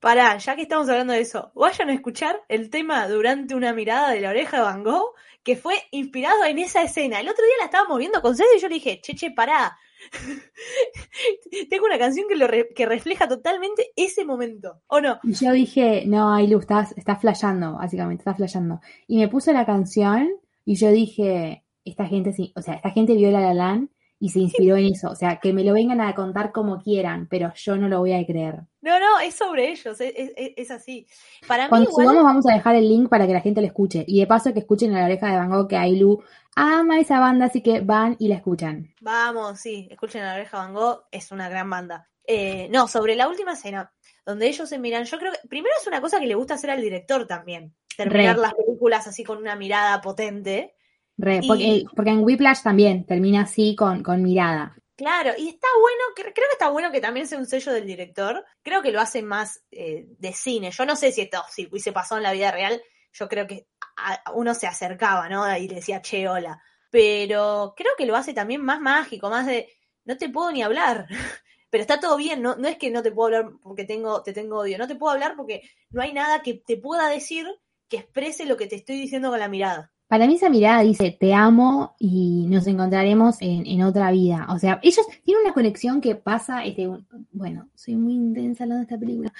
[0.00, 4.10] Pará, ya que estamos hablando de eso, vayan a escuchar el tema Durante una mirada
[4.10, 7.20] de la oreja de Van Gogh, que fue inspirado en esa escena.
[7.20, 9.76] El otro día la estábamos viendo con César y yo le dije, che, che, pará.
[11.70, 15.20] Tengo una canción que, lo re- que refleja totalmente ese momento, ¿o no?
[15.22, 18.80] Y yo dije, no, Ailu, estás, estás flasheando, básicamente, estás flasheando.
[19.06, 20.28] Y me puso la canción
[20.64, 24.30] y yo dije, esta gente sí, o sea, esta gente vio La La Land y
[24.30, 25.10] se inspiró en eso.
[25.10, 28.12] O sea, que me lo vengan a contar como quieran, pero yo no lo voy
[28.14, 28.60] a creer.
[28.80, 31.06] No, no, es sobre ellos, es, es- es- es así.
[31.46, 33.66] Para mí Cuando igual, subamos vamos a dejar el link para que la gente lo
[33.66, 34.04] escuche.
[34.06, 36.22] Y de paso que escuchen a la oreja de Van Gogh que Ailu
[36.56, 38.94] ama esa banda, así que van y la escuchan.
[39.00, 42.08] vamos, sí, escuchen a la oreja Van Gogh, es una gran banda.
[42.26, 43.92] Eh, no, sobre la última escena,
[44.24, 46.70] donde ellos se miran, yo creo que primero es una cosa que le gusta hacer
[46.70, 48.42] al director también, terminar Re.
[48.42, 50.74] las películas así con una mirada potente.
[51.16, 54.76] Re, Y- porque, porque en Whiplash también termina así con, con mirada.
[54.96, 58.44] Claro, y está bueno, creo que está bueno que también sea un sello del director.
[58.62, 60.70] Creo que lo hace más eh, de cine.
[60.70, 62.80] Yo no sé si esto si se pasó en la vida real.
[63.12, 65.56] Yo creo que a uno se acercaba, ¿no?
[65.56, 66.60] Y le decía, che, hola.
[66.90, 69.68] Pero creo que lo hace también más mágico, más de,
[70.04, 71.06] no te puedo ni hablar.
[71.70, 74.32] Pero está todo bien, no, no es que no te puedo hablar porque tengo, te
[74.32, 74.78] tengo odio.
[74.78, 77.48] No te puedo hablar porque no hay nada que te pueda decir
[77.94, 79.92] que exprese lo que te estoy diciendo con la mirada.
[80.08, 84.46] Para mí esa mirada dice, te amo y nos encontraremos en, en otra vida.
[84.50, 86.88] O sea, ellos tienen una conexión que pasa, este,
[87.32, 89.32] bueno, soy muy intensa hablando de esta película.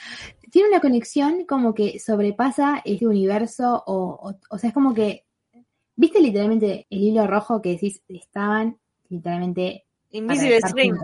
[0.51, 5.27] Tiene una conexión como que sobrepasa este universo o, o, o sea, es como que,
[5.97, 10.95] ¿viste literalmente el hilo rojo que decís, estaban literalmente Invisible String.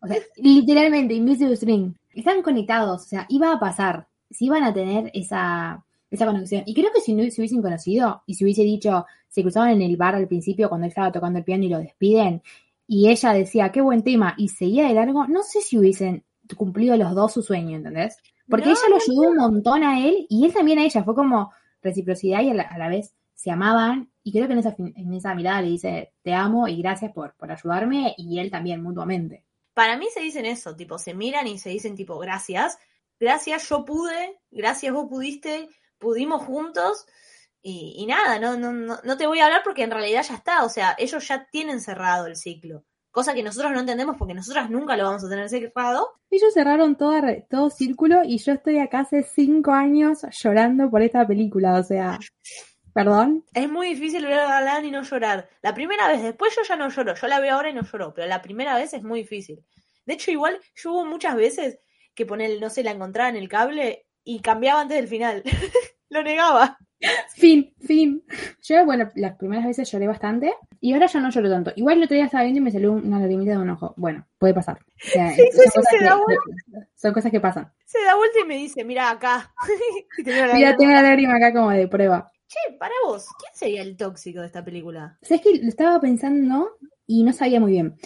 [0.00, 1.94] O sea, literalmente, Invisible String.
[2.14, 5.83] Están conectados, o sea, iba a pasar, si iban a tener esa,
[6.14, 6.62] esa conexión.
[6.66, 9.82] Y creo que si no se hubiesen conocido y se hubiese dicho, se cruzaban en
[9.82, 12.42] el bar al principio cuando él estaba tocando el piano y lo despiden,
[12.86, 16.24] y ella decía, qué buen tema, y seguía de largo, no sé si hubiesen
[16.56, 18.18] cumplido los dos su sueño, ¿entendés?
[18.48, 21.14] Porque No, ella lo ayudó un montón a él y él también a ella, fue
[21.14, 21.50] como
[21.82, 25.12] reciprocidad y a la, a la vez se amaban, y creo que en esa, en
[25.12, 29.44] esa mirada le dice, te amo y gracias por, por ayudarme, y él también mutuamente.
[29.74, 32.78] Para mí se dicen eso, tipo, se miran y se dicen tipo, gracias,
[33.18, 35.68] gracias, yo pude, gracias, vos pudiste,
[36.04, 37.06] pudimos juntos,
[37.66, 40.34] y, y nada, no, no, no, no te voy a hablar porque en realidad ya
[40.34, 44.34] está, o sea, ellos ya tienen cerrado el ciclo, cosa que nosotros no entendemos porque
[44.34, 46.10] nosotras nunca lo vamos a tener cerrado.
[46.30, 47.14] Ellos cerraron todo,
[47.48, 52.18] todo círculo y yo estoy acá hace cinco años llorando por esta película, o sea,
[52.92, 53.44] perdón.
[53.54, 55.48] Es muy difícil ver a Galán y no llorar.
[55.62, 58.12] La primera vez, después yo ya no lloro, yo la veo ahora y no lloro,
[58.12, 59.64] pero la primera vez es muy difícil.
[60.04, 61.78] De hecho, igual yo hubo muchas veces
[62.14, 65.42] que poner, no sé, la encontraba en el cable y cambiaba antes del final.
[66.14, 66.78] lo negaba.
[67.34, 68.24] Fin, fin.
[68.62, 71.72] Yo, bueno, las primeras veces lloré bastante y ahora ya no lloro tanto.
[71.76, 73.92] Igual el otro día estaba viendo y me salió una lagrimita de un ojo.
[73.98, 74.78] Bueno, puede pasar.
[74.78, 76.18] O sea, Sí, sí, son, sí, cosas se que, da
[76.94, 77.70] son cosas que pasan.
[77.84, 79.52] Se da vuelta y me dice, mira acá.
[80.24, 80.76] Mira la Mira, lágrima.
[80.78, 82.32] tengo la lágrima acá como de prueba.
[82.46, 85.18] Che, para vos, ¿quién sería el tóxico de esta película?
[85.20, 87.96] ¿Sabes que Lo estaba pensando y no sabía muy bien.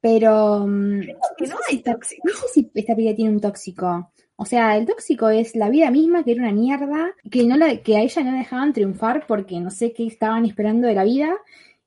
[0.00, 0.66] Pero.
[0.66, 1.00] mm,
[1.38, 2.22] Que no no sé hay esta- tóxico.
[2.28, 4.12] no sé si esta película tiene un tóxico.
[4.40, 7.76] O sea, el tóxico es la vida misma, que era una mierda, que, no la,
[7.78, 11.02] que a ella no la dejaban triunfar porque no sé qué estaban esperando de la
[11.02, 11.36] vida,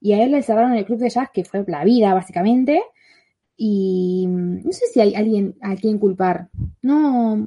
[0.02, 2.84] y a él le cerraron el club de jazz, que fue la vida, básicamente.
[3.56, 6.50] Y no sé si hay alguien a quien culpar.
[6.82, 7.38] No.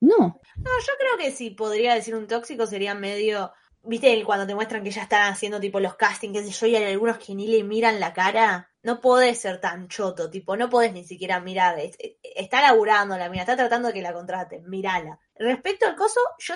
[0.00, 0.16] No.
[0.18, 3.52] No, yo creo que si podría decir un tóxico sería medio.
[3.84, 6.76] ¿Viste cuando te muestran que ya están haciendo tipo los castings, qué sé yo, y
[6.76, 8.70] hay algunos que ni le miran la cara?
[8.82, 11.78] No podés ser tan choto, tipo, no podés ni siquiera mirar.
[11.78, 15.18] es- es- Está laburando la mina, está tratando de que la contraten, mirala.
[15.36, 16.54] Respecto al coso, yo,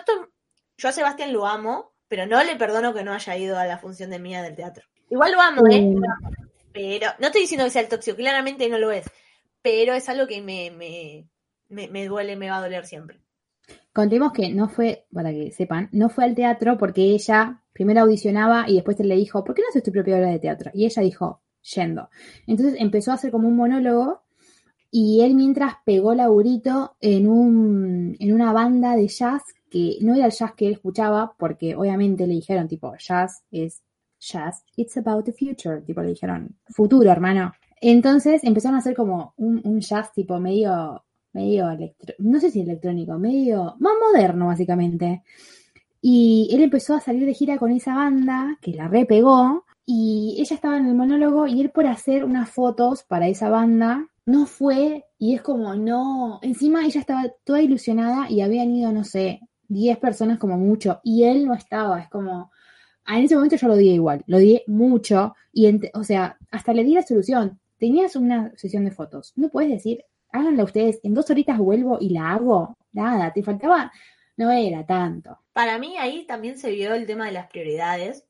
[0.76, 3.78] yo a Sebastián lo amo, pero no le perdono que no haya ido a la
[3.78, 4.84] función de mía del teatro.
[5.10, 5.94] Igual lo amo, ¿eh?
[6.72, 9.04] Pero, no estoy diciendo que sea el tóxico, claramente no lo es.
[9.60, 11.28] Pero es algo que me, me,
[11.68, 13.20] me, me duele, me va a doler siempre.
[13.92, 18.64] Contemos que no fue, para que sepan, no fue al teatro porque ella primero audicionaba
[18.68, 20.70] y después él le dijo, ¿por qué no haces tu propia obra de teatro?
[20.74, 22.08] Y ella dijo, yendo.
[22.46, 24.22] Entonces empezó a hacer como un monólogo
[24.90, 30.26] y él mientras pegó laburito en, un, en una banda de jazz que no era
[30.26, 33.82] el jazz que él escuchaba porque obviamente le dijeron tipo, jazz es
[34.20, 37.52] jazz, it's about the future, tipo le dijeron, futuro hermano.
[37.80, 42.60] Entonces empezaron a hacer como un, un jazz tipo medio medio electro, no sé si
[42.60, 45.22] electrónico, medio más moderno básicamente.
[46.00, 50.54] Y él empezó a salir de gira con esa banda, que la repegó, y ella
[50.54, 55.04] estaba en el monólogo y él por hacer unas fotos para esa banda, no fue,
[55.18, 59.98] y es como, no, encima ella estaba toda ilusionada y habían ido, no sé, 10
[59.98, 62.50] personas como mucho, y él no estaba, es como,
[63.06, 66.84] en ese momento yo lo di igual, lo di mucho, y o sea, hasta le
[66.84, 71.30] di la solución, tenías una sesión de fotos, no puedes decir, háganla ustedes, en dos
[71.30, 72.76] horitas vuelvo y la hago.
[72.92, 73.92] Nada, te faltaba,
[74.36, 75.38] no era tanto.
[75.52, 78.26] Para mí ahí también se vio el tema de las prioridades.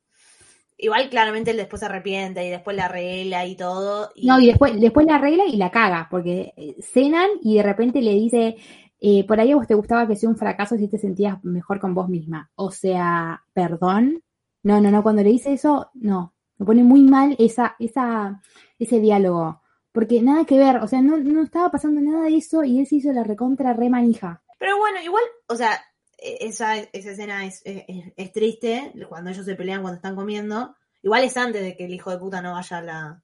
[0.83, 4.11] Igual claramente él después se arrepiente y después la arregla y todo.
[4.21, 8.01] No, y después, después la arregla y la caga, porque eh, cenan y de repente
[8.01, 8.57] le dice,
[8.99, 11.79] eh, por ahí a vos te gustaba que sea un fracaso si te sentías mejor
[11.79, 12.51] con vos misma.
[12.55, 14.21] O sea, perdón.
[14.61, 16.33] No, no, no, cuando le dice eso, no.
[16.57, 18.41] Me pone muy mal esa, esa,
[18.77, 19.61] ese diálogo
[19.93, 22.87] porque nada que ver, o sea, no, no estaba pasando nada de eso y él
[22.87, 24.41] se hizo la recontra re manija.
[24.57, 25.79] Pero bueno, igual, o sea,
[26.17, 30.75] esa, esa escena es, es, triste, cuando ellos se pelean cuando están comiendo.
[31.01, 33.23] Igual es antes de que el hijo de puta no vaya a la,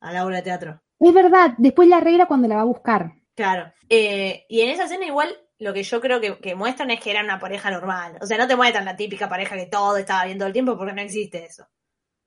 [0.00, 0.82] a la obra de teatro.
[1.00, 3.12] Es verdad, después la arregla cuando la va a buscar.
[3.34, 3.72] Claro.
[3.88, 7.10] Eh, y en esa escena igual lo que yo creo que, que, muestran es que
[7.10, 8.18] eran una pareja normal.
[8.20, 10.76] O sea, no te muestran la típica pareja que todo estaba bien todo el tiempo
[10.76, 11.66] porque no existe eso.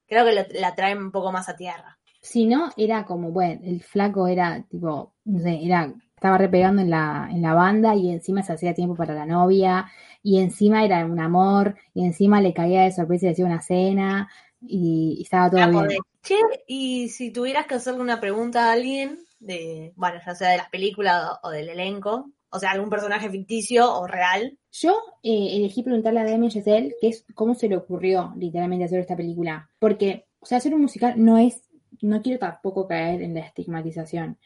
[0.05, 1.97] Creo que la traen un poco más a tierra.
[2.21, 6.89] Si no, era como, bueno, el flaco era tipo, no sé, era, estaba repegando en
[6.89, 9.85] la, en la banda y encima se hacía tiempo para la novia
[10.23, 14.27] y encima era un amor y encima le caía de sorpresa y decía una cena
[14.59, 15.99] y, estaba todo bien.
[16.23, 20.57] Che, y si tuvieras que hacerle una pregunta a alguien, de, bueno, ya sea de
[20.57, 24.57] las películas o, del elenco, o sea, algún personaje ficticio o real.
[24.71, 28.99] Yo eh, elegí preguntarle a Demi Giselle que es cómo se le ocurrió literalmente hacer
[28.99, 29.69] esta película.
[29.77, 31.67] Porque, o sea, hacer un musical no es
[32.01, 34.37] no quiero tampoco caer en la estigmatización,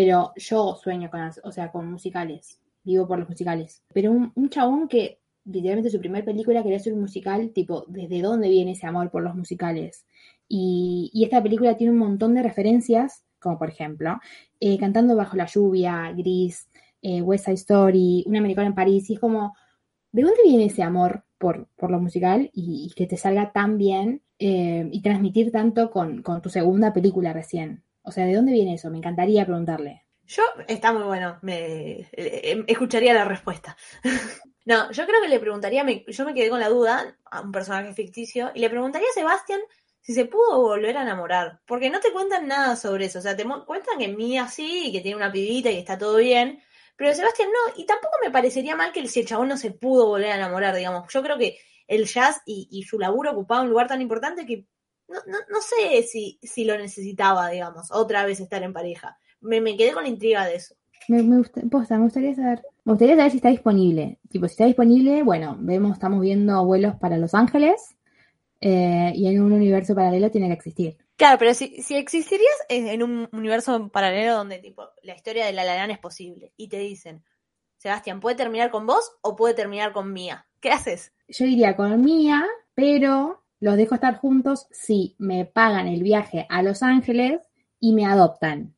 [0.00, 3.82] pero yo sueño con, o sea, con musicales, vivo por los musicales.
[3.92, 8.48] Pero un, chabón que literalmente su primera película quería hacer un musical, tipo, ¿desde dónde
[8.48, 10.06] viene ese amor por los musicales?
[10.48, 14.18] Y, esta película tiene un montón de referencias, como por ejemplo,
[14.58, 16.66] eh, Cantando bajo la lluvia, Gris,
[17.02, 19.54] eh, West Side Story, Un americano en París, y es como,
[20.12, 24.22] ¿de dónde viene ese amor por, por lo musical y, que te salga tan bien
[24.38, 27.82] eh, y transmitir tanto con, tu segunda película recién?
[28.02, 28.90] O sea, ¿de dónde viene eso?
[28.90, 30.04] Me encantaría preguntarle.
[30.26, 33.76] Yo, está muy bueno, me eh, escucharía la respuesta.
[34.64, 37.92] no, yo creo que le preguntaría, yo me quedé con la duda a un personaje
[37.94, 39.60] ficticio y le preguntaría a Sebastián
[40.00, 43.36] si se pudo volver a enamorar, porque no te cuentan nada sobre eso, o sea,
[43.36, 46.62] te cuentan que Mía sí y que tiene una pibita y está todo bien,
[46.96, 50.06] pero Sebastián no, y tampoco me parecería mal que si el chabón no se pudo
[50.06, 51.10] volver a enamorar, digamos.
[51.12, 54.66] Yo creo que el jazz y, su laburo ocupaba un lugar tan importante que
[55.26, 59.18] no, no, sé si, si lo necesitaba, digamos, otra vez estar en pareja.
[59.40, 60.74] Me, quedé con la intriga de eso.
[61.08, 62.62] Me, me, me gustaría saber.
[62.84, 64.18] Me gustaría saber si está disponible.
[64.28, 67.96] Tipo, si está disponible, bueno, vemos, estamos viendo vuelos para Los Ángeles.
[68.60, 70.98] Eh, y en un universo paralelo tiene que existir.
[71.16, 75.64] Claro, pero si, si existirías en un universo paralelo donde tipo la historia de la
[75.64, 77.24] Lalana es posible y te dicen,
[77.80, 80.46] Sebastián, ¿puede terminar con vos o puede terminar con Mía?
[80.60, 81.14] ¿Qué haces?
[81.28, 86.62] Yo iría con Mía, pero los dejo estar juntos si me pagan el viaje a
[86.62, 87.40] Los Ángeles
[87.78, 88.74] y me adoptan.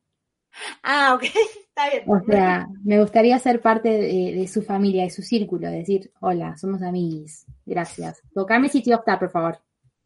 [0.82, 1.22] Ah, ok,
[1.68, 2.04] está bien.
[2.06, 6.82] O sea, me gustaría ser parte de, su familia, de su círculo, decir, hola, somos
[6.82, 8.20] amigos, gracias.
[8.34, 9.58] Tocame City of por favor.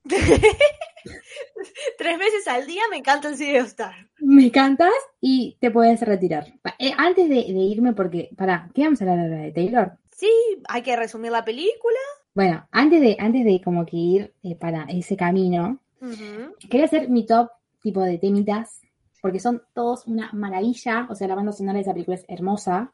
[1.98, 3.94] Tres veces al día me encanta el City of Star.
[4.18, 6.46] Me cantas y te puedes retirar.
[6.78, 9.98] Eh, antes de, irme, porque, para, ¿qué vamos a hablar de Taylor?
[10.12, 10.30] Sí,
[10.68, 11.98] hay que resumir la película.
[12.36, 15.80] Bueno, antes de, antes de como que ir eh, para ese camino,
[16.68, 17.48] quería hacer mi top
[17.80, 18.82] tipo de temitas,
[19.22, 21.06] porque son todos una maravilla.
[21.08, 22.92] O sea, la banda sonora de esa película es hermosa.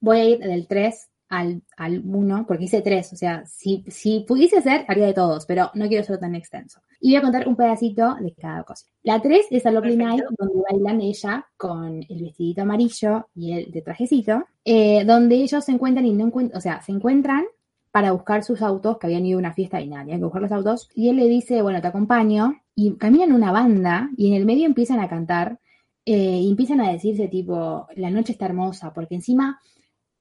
[0.00, 4.20] Voy a ir del 3 al, al 1, porque hice 3, o sea, si, si
[4.20, 6.80] pudiese ser, haría de todos, pero no quiero ser tan extenso.
[6.98, 8.86] Y voy a contar un pedacito de cada cosa.
[9.02, 13.70] La 3 es a Lovely Night, donde bailan ella con el vestidito amarillo y el
[13.70, 17.44] de trajecito, eh, donde ellos se encuentran y no encuentran, o sea, se encuentran
[17.90, 20.42] para buscar sus autos, que habían ido a una fiesta y nada, tenían que buscar
[20.42, 24.34] los autos, y él le dice, bueno, te acompaño, y caminan una banda, y en
[24.34, 25.58] el medio empiezan a cantar,
[26.04, 29.60] eh, y empiezan a decirse tipo, la noche está hermosa, porque encima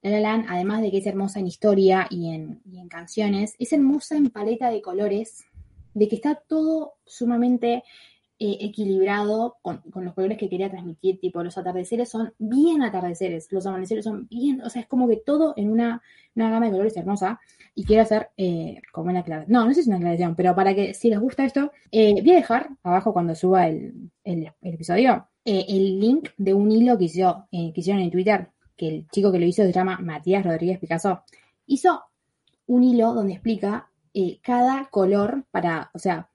[0.01, 3.73] La La además de que es hermosa en historia y en, y en canciones, es
[3.73, 5.45] hermosa en paleta de colores,
[5.93, 7.83] de que está todo sumamente
[8.39, 13.51] eh, equilibrado con, con los colores que quería transmitir, tipo los atardeceres son bien atardeceres,
[13.51, 16.01] los amaneceres son bien, o sea, es como que todo en una,
[16.35, 17.39] una gama de colores hermosa
[17.75, 20.55] y quiero hacer eh, como una aclaración, no, no sé si es una aclaración, pero
[20.55, 24.51] para que si les gusta esto, eh, voy a dejar abajo cuando suba el, el-
[24.61, 29.07] el episodio el link de un hilo que, hizo, que hicieron en Twitter, que el
[29.09, 31.23] chico que lo hizo se llama Matías Rodríguez Picasso,
[31.65, 32.03] hizo
[32.67, 33.89] un hilo donde explica
[34.43, 36.29] cada color para, o sea,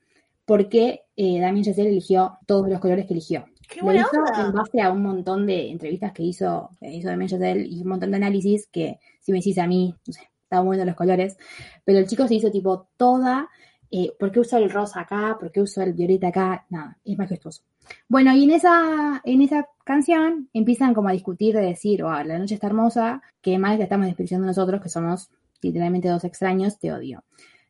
[0.45, 3.47] por qué eh, Damien Chazelle eligió todos los colores que eligió.
[3.69, 4.47] ¡Qué Lo hizo onda!
[4.47, 7.89] en base a un montón de entrevistas que hizo, que hizo Damien Chazelle y un
[7.89, 11.37] montón de análisis que, si me decís a mí, no sé, estaban buenos los colores,
[11.85, 13.49] pero el chico se hizo tipo toda,
[13.91, 15.37] eh, ¿por qué usó el rosa acá?
[15.39, 16.67] ¿Por qué usó el violeta acá?
[16.69, 17.63] Nada, es majestuoso.
[18.09, 22.39] Bueno, y en esa, en esa canción empiezan como a discutir de decir, oh, la
[22.39, 25.31] noche está hermosa, qué mal que estamos desperdiciando nosotros, que somos
[25.63, 27.25] literalmente dos extraños, te odio.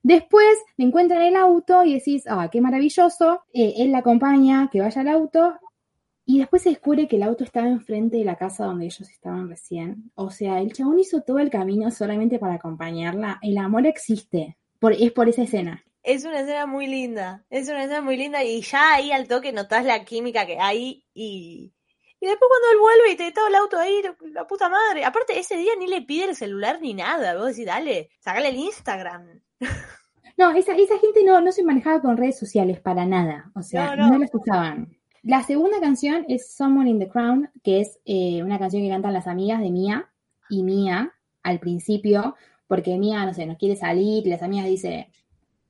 [0.05, 4.83] Después le encuentran el auto y decís, ah, qué maravilloso, eh, él la acompaña, que
[4.83, 5.59] vaya al auto,
[6.27, 9.49] y después se descubre que el auto estaba enfrente de la casa donde ellos estaban
[9.49, 10.11] recién.
[10.15, 13.39] O sea, el chabón hizo todo el camino solamente para acompañarla.
[13.41, 15.83] El amor existe, por, es por esa escena.
[16.03, 19.53] Es una escena muy linda, es una escena muy linda y ya ahí al toque
[19.53, 21.73] notás la química que hay y,
[22.21, 24.03] y después cuando él vuelve y te está el auto ahí,
[24.33, 25.07] la puta madre.
[25.07, 28.57] Aparte, ese día ni le pide el celular ni nada, vos decís, dale, sacale el
[28.57, 29.44] Instagram.
[30.37, 33.53] No, esa, esa gente no, no se manejaba con redes sociales para nada.
[33.55, 34.19] O sea, No, no, no.
[34.19, 34.97] las usaban.
[35.23, 39.13] La segunda canción es Someone in the Crown, que es eh, una canción que cantan
[39.15, 40.11] las amigas de Mia
[40.51, 42.35] y Mia al principio,
[42.67, 45.09] porque Mia, no sé, nos quiere salir y las amigas dice,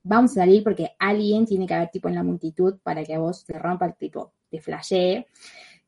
[0.03, 3.19] vamos a salir porque alguien tiene que haber tipo en la multitud para que a
[3.19, 5.25] vos te rompa el tipo, te flashee.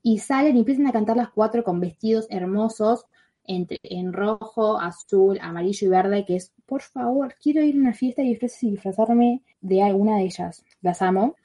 [0.03, 3.05] Y salen y empiezan a cantar las cuatro con vestidos hermosos,
[3.47, 7.93] entre, en rojo, azul, amarillo y verde, que es, por favor, quiero ir a una
[7.93, 10.63] fiesta y disfrazarme de alguna de ellas.
[10.81, 11.35] Las amo.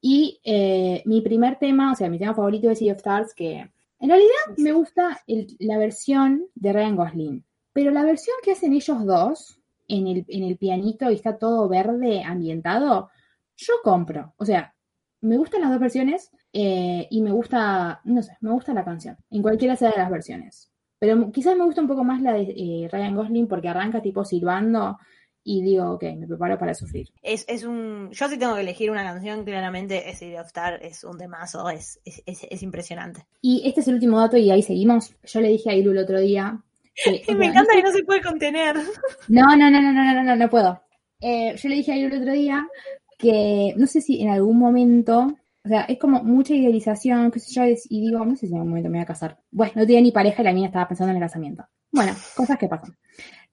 [0.00, 3.68] Y eh, mi primer tema, o sea, mi tema favorito es Sea of Stars, que
[4.00, 7.44] en realidad me gusta el- la versión de Ryan Gosling.
[7.72, 11.68] Pero la versión que hacen ellos dos en el, en el pianito y está todo
[11.68, 13.10] verde ambientado,
[13.56, 14.34] yo compro.
[14.36, 14.74] O sea,
[15.20, 19.16] me gustan las dos versiones eh, y me gusta, no sé, me gusta la canción,
[19.30, 20.70] en cualquiera sea de las versiones.
[20.98, 24.24] Pero quizás me gusta un poco más la de eh, Ryan Gosling porque arranca tipo
[24.24, 24.98] silbando
[25.44, 27.08] y digo, ok, me preparo para sufrir.
[27.22, 28.10] Es, es un.
[28.12, 32.00] Yo sí tengo que elegir una canción, claramente, City of Star es un temazo, es,
[32.04, 33.26] es, es, es impresionante.
[33.40, 35.14] Y este es el último dato y ahí seguimos.
[35.24, 36.60] Yo le dije a Ilu el otro día.
[37.04, 38.76] que- me encanta que no se puede contener.
[39.28, 40.82] No, no, no, no, no, no, no, no puedo.
[41.20, 42.66] Eh, yo le dije a él el otro día
[43.18, 45.34] que no sé si en algún momento,
[45.68, 48.54] o sea, es como mucha idealización, qué sé yo, y digo, no sé si en
[48.54, 49.38] algún momento me voy a casar.
[49.50, 51.66] Bueno, no tenía ni pareja y la mía estaba pensando en el casamiento.
[51.92, 52.96] Bueno, cosas que pasan.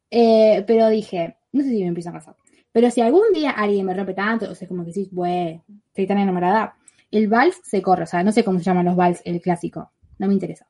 [0.09, 2.37] Eh, pero dije, no sé si me empiezo a casar.
[2.71, 6.07] Pero si algún día alguien me rompe tanto, o sea, como que decís, güey, estoy
[6.07, 6.77] tan enamorada,
[7.11, 9.91] el vals se corre, o sea, no sé cómo se llaman los vals, el clásico,
[10.17, 10.67] no me interesa.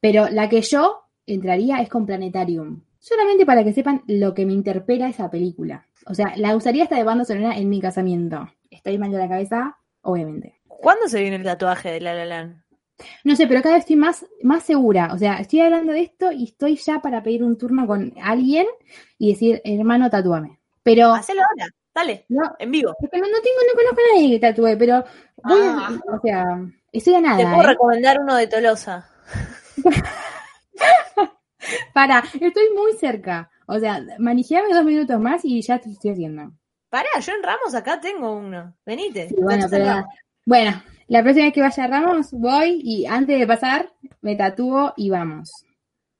[0.00, 2.82] Pero la que yo entraría es con Planetarium.
[2.98, 5.86] Solamente para que sepan lo que me interpela esa película.
[6.06, 8.48] O sea, la usaría hasta de banda sonora en mi casamiento.
[8.68, 9.78] ¿Estoy mal de la cabeza?
[10.02, 10.61] Obviamente.
[10.82, 12.62] ¿Cuándo se viene el tatuaje de La La Land?
[13.24, 15.10] No sé, pero cada vez estoy más, más segura.
[15.12, 18.66] O sea, estoy hablando de esto y estoy ya para pedir un turno con alguien
[19.18, 20.60] y decir, hermano, tatúame.
[20.82, 22.94] Pero, Hacelo ahora, dale, no, en vivo.
[23.00, 25.04] porque no, no tengo, no conozco a nadie que tatúe, pero
[25.44, 25.98] voy a- Ah.
[26.16, 26.44] o sea,
[26.92, 27.66] estoy a Te nada, puedo ¿eh?
[27.72, 29.08] recomendar uno de Tolosa.
[31.94, 33.50] Para, estoy muy cerca.
[33.66, 36.52] O sea, manejame dos minutos más y ya te estoy haciendo.
[36.90, 38.76] Pará, yo en Ramos acá tengo uno.
[38.84, 39.28] Venite.
[39.28, 40.04] Sí, bueno, pero-.
[40.44, 44.92] Bueno, la próxima vez que vaya a Ramos, voy y antes de pasar, me tatúo
[44.96, 45.50] y vamos.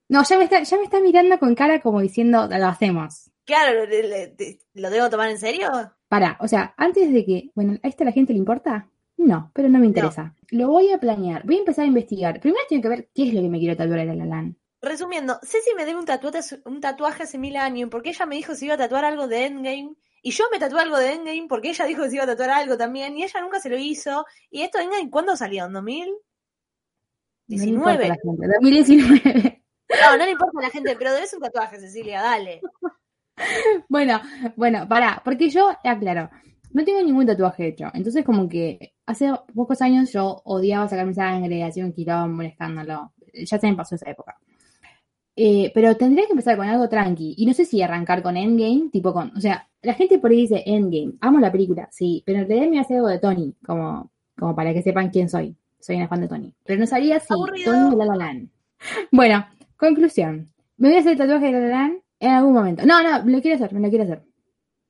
[0.08, 3.30] No, ya me está, ya me está mirando con cara como diciendo, lo hacemos.
[3.44, 5.68] Claro, le- le- te- ¿lo debo tomar en serio?
[6.08, 8.88] Para, o sea, antes de que, bueno, ¿a esto a la gente le importa?
[9.16, 10.34] No, pero no me interesa.
[10.50, 12.40] Lo voy a planear, voy a empezar a investigar.
[12.40, 14.56] Primero tengo que ver qué es lo que me quiero tatuar a la Lalan.
[14.80, 18.52] Resumiendo, Ceci me debe un tatuaje, un tatuaje hace mil años porque ella me dijo
[18.52, 21.46] que se iba a tatuar algo de Endgame y yo me tatué algo de Endgame
[21.48, 23.76] porque ella dijo que se iba a tatuar algo también y ella nunca se lo
[23.76, 24.24] hizo.
[24.50, 25.66] ¿Y esto de Endgame cuándo salió?
[25.66, 26.08] ¿En 2000?
[27.48, 28.08] No le importa a 19.
[28.08, 28.46] la gente.
[28.60, 29.62] 2019.
[30.00, 32.60] No, no le importa a la gente, pero debes un tatuaje, Cecilia, dale.
[33.88, 34.20] Bueno,
[34.56, 36.30] bueno, pará, porque yo, aclaro,
[36.70, 37.90] no tengo ningún tatuaje hecho.
[37.92, 43.12] Entonces, como que hace pocos años yo odiaba sacarme sangre, hacía un quilombo, un escándalo.
[43.34, 44.38] Ya se me pasó esa época.
[45.34, 47.34] Eh, pero tendría que empezar con algo tranqui.
[47.38, 49.32] Y no sé si arrancar con Endgame, tipo con.
[49.36, 51.14] O sea, la gente por ahí dice Endgame.
[51.20, 54.72] Amo la película, sí, pero en realidad me hace algo de Tony, como, como para
[54.74, 55.56] que sepan quién soy.
[55.80, 56.54] Soy una fan de Tony.
[56.64, 57.72] Pero no sabía si Aburrido.
[57.72, 58.48] Tony o La La Land.
[59.10, 60.52] Bueno, conclusión.
[60.76, 62.86] Me voy a hacer el tatuaje de La La Land en algún momento.
[62.86, 64.22] No, no, me lo quiero hacer, me lo quiero hacer.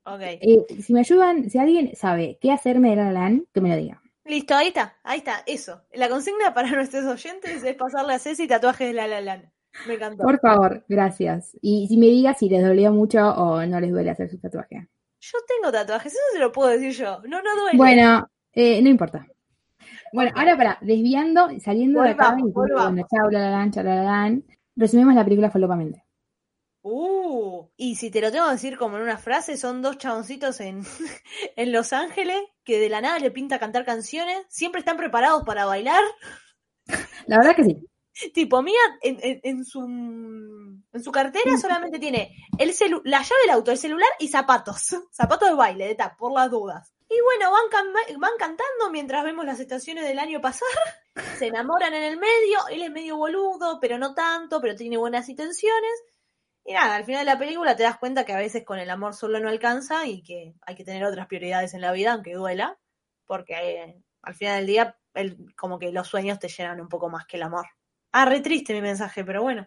[0.05, 0.20] Ok.
[0.20, 3.68] Eh, si me ayudan, si alguien sabe qué hacerme de La La Land, que me
[3.68, 4.03] lo diga.
[4.24, 5.82] Listo, ahí está, ahí está, eso.
[5.93, 9.51] La consigna para nuestros oyentes es pasarle a Ceci tatuajes de la la Land.
[9.86, 10.22] Me encantó.
[10.24, 11.56] Por favor, gracias.
[11.60, 14.88] Y si me digas si les dolió mucho o no les duele hacer su tatuaje.
[15.20, 17.20] Yo tengo tatuajes, eso se lo puedo decir yo.
[17.28, 17.78] No, no duele.
[17.78, 19.26] Bueno, eh, no importa.
[20.12, 24.40] Bueno, ahora para, desviando, saliendo de acá, y bueno, chao, La La La La
[24.76, 26.04] resumimos la película falopamente.
[26.82, 30.60] Uh, y si te lo tengo que decir como en una frase, son dos chaboncitos
[30.60, 30.82] en,
[31.56, 35.64] en Los Ángeles que de la nada le pinta cantar canciones, siempre están preparados para
[35.64, 36.02] bailar.
[37.26, 37.88] La verdad que sí.
[38.34, 43.40] Tipo, Mía en, en- en su, en su cartera solamente tiene el celu- la llave
[43.42, 44.94] del auto, el celular y zapatos.
[45.12, 46.92] Zapatos de baile, de tap, por las dudas.
[47.08, 50.68] Y bueno, van, can- van cantando mientras vemos las estaciones del año pasar.
[51.38, 52.58] Se enamoran en el medio.
[52.70, 55.92] Él es medio boludo, pero no tanto, pero tiene buenas intenciones.
[56.64, 58.88] Y nada, al final de la película te das cuenta que a veces con el
[58.90, 62.34] amor solo no alcanza y que hay que tener otras prioridades en la vida, aunque
[62.34, 62.78] duela.
[63.26, 67.08] Porque eh, al final del día, el- como que los sueños te llenan un poco
[67.10, 67.66] más que el amor.
[68.12, 69.66] Ah, re triste mi mensaje, pero bueno.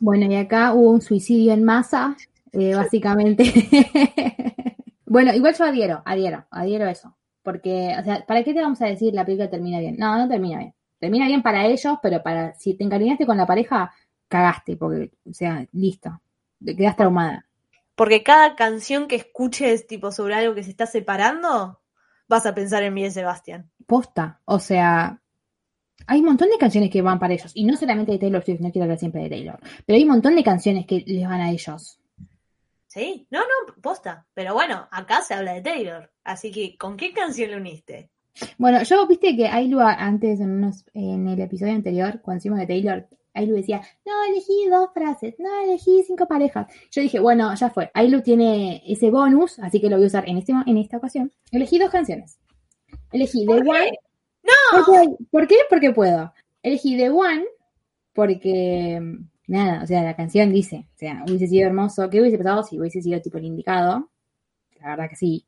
[0.00, 2.16] Bueno, y acá hubo un suicidio en masa,
[2.50, 3.44] eh, básicamente.
[5.06, 7.14] bueno, igual yo adhiero, adhiero, adhiero a eso.
[7.42, 9.96] Porque, o sea, ¿para qué te vamos a decir la película termina bien?
[9.98, 10.74] No, no termina bien.
[10.98, 13.92] Termina bien para ellos, pero para si te encariñaste con la pareja,
[14.28, 16.20] cagaste, porque, o sea, listo.
[16.64, 17.46] Te quedas traumada.
[17.94, 21.80] Porque cada canción que escuches, tipo, sobre algo que se está separando,
[22.28, 23.70] vas a pensar en Miguel Sebastián.
[23.86, 24.40] Posta.
[24.46, 25.21] O sea,
[26.06, 27.52] hay un montón de canciones que van para ellos.
[27.54, 29.58] Y no solamente de Taylor Swift, no quiero hablar siempre de Taylor.
[29.86, 31.98] Pero hay un montón de canciones que les van a ellos.
[32.86, 33.26] ¿Sí?
[33.30, 34.26] No, no, posta.
[34.34, 36.10] Pero bueno, acá se habla de Taylor.
[36.24, 38.10] Así que, ¿con qué canción le uniste?
[38.58, 42.66] Bueno, yo viste que Ailu antes en, unos, en el episodio anterior, cuando hicimos de
[42.66, 46.66] Taylor, Ailu decía, no, elegí dos frases, no, elegí cinco parejas.
[46.90, 47.90] Yo dije, bueno, ya fue.
[47.94, 51.32] Ailu tiene ese bonus, así que lo voy a usar en, este, en esta ocasión.
[51.50, 52.38] Elegí dos canciones.
[53.10, 53.52] Elegí The.
[53.52, 53.98] One.
[54.42, 54.84] ¡No!
[54.84, 55.56] Porque- ¿Por qué?
[55.68, 56.32] Porque puedo.
[56.62, 57.44] Elegí The One
[58.14, 59.00] porque,
[59.46, 62.08] nada, o sea, la canción dice, o sea, hubiese sido hermoso.
[62.10, 64.10] ¿Qué hubiese pasado si hubiese sido tipo el indicado?
[64.80, 65.46] La verdad que sí.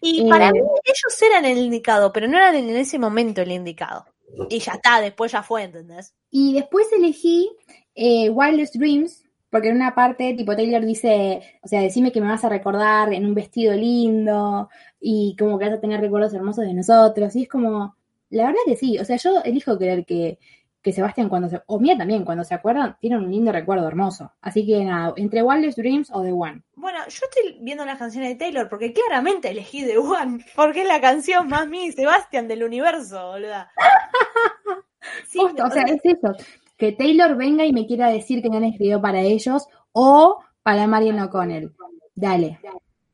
[0.00, 3.50] Y Eh, para mí, ellos eran el indicado, pero no eran en ese momento el
[3.52, 4.06] indicado.
[4.48, 6.14] Y ya está, después ya fue, ¿entendés?
[6.30, 7.50] Y después elegí
[7.94, 12.28] eh, Wildest Dreams, porque en una parte, tipo, Taylor dice, o sea, decime que me
[12.28, 14.68] vas a recordar en un vestido lindo
[15.00, 17.34] y como que vas a tener recuerdos hermosos de nosotros.
[17.34, 17.96] Y es como,
[18.30, 20.38] la verdad que sí, o sea, yo elijo creer que,
[20.82, 24.32] que Sebastián cuando se, o Mía también, cuando se acuerdan, tienen un lindo recuerdo hermoso.
[24.40, 26.62] Así que nada, entre Wildest Dreams o The One.
[26.76, 30.88] Bueno, yo estoy viendo las canciones de Taylor porque claramente elegí The One, porque es
[30.88, 33.70] la canción más mi Sebastián del universo, boluda.
[35.26, 36.34] Sí, Posta, o sea, es eso,
[36.76, 40.86] que Taylor venga y me quiera decir que no han escribido para ellos o para
[40.86, 41.72] Marian O'Connell.
[42.14, 42.58] Dale.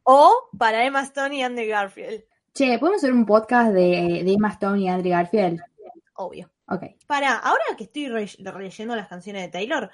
[0.02, 2.24] o para Emma Stone y Andy Garfield,
[2.54, 5.60] Che, ¿podemos hacer un podcast de, de Emma Stone y Andrew Garfield?
[6.16, 6.48] obvio.
[6.68, 6.82] Ok.
[7.08, 9.90] Para, ahora que estoy re- releyendo las canciones de Taylor,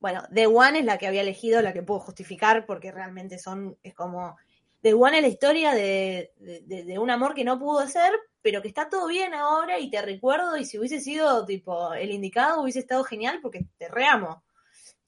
[0.00, 3.78] bueno, The One es la que había elegido, la que puedo justificar, porque realmente son,
[3.84, 4.36] es como,
[4.80, 8.12] The One es la historia de, de- de- de un amor que no pudo ser,
[8.42, 12.10] pero que está todo bien ahora y te recuerdo, y si hubiese sido tipo el
[12.10, 14.42] indicado hubiese estado genial porque te reamo.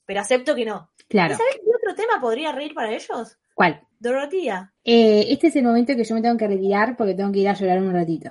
[0.06, 0.92] Pero acepto que no.
[1.08, 1.34] Claro.
[1.34, 3.36] ¿Y sabes qué otro tema podría reír para ellos?
[3.54, 3.82] ¿Cuál?
[4.04, 4.72] Dorotía.
[4.84, 7.48] Eh, este es el momento que yo me tengo que retirar porque tengo que ir
[7.48, 8.30] a llorar un ratito.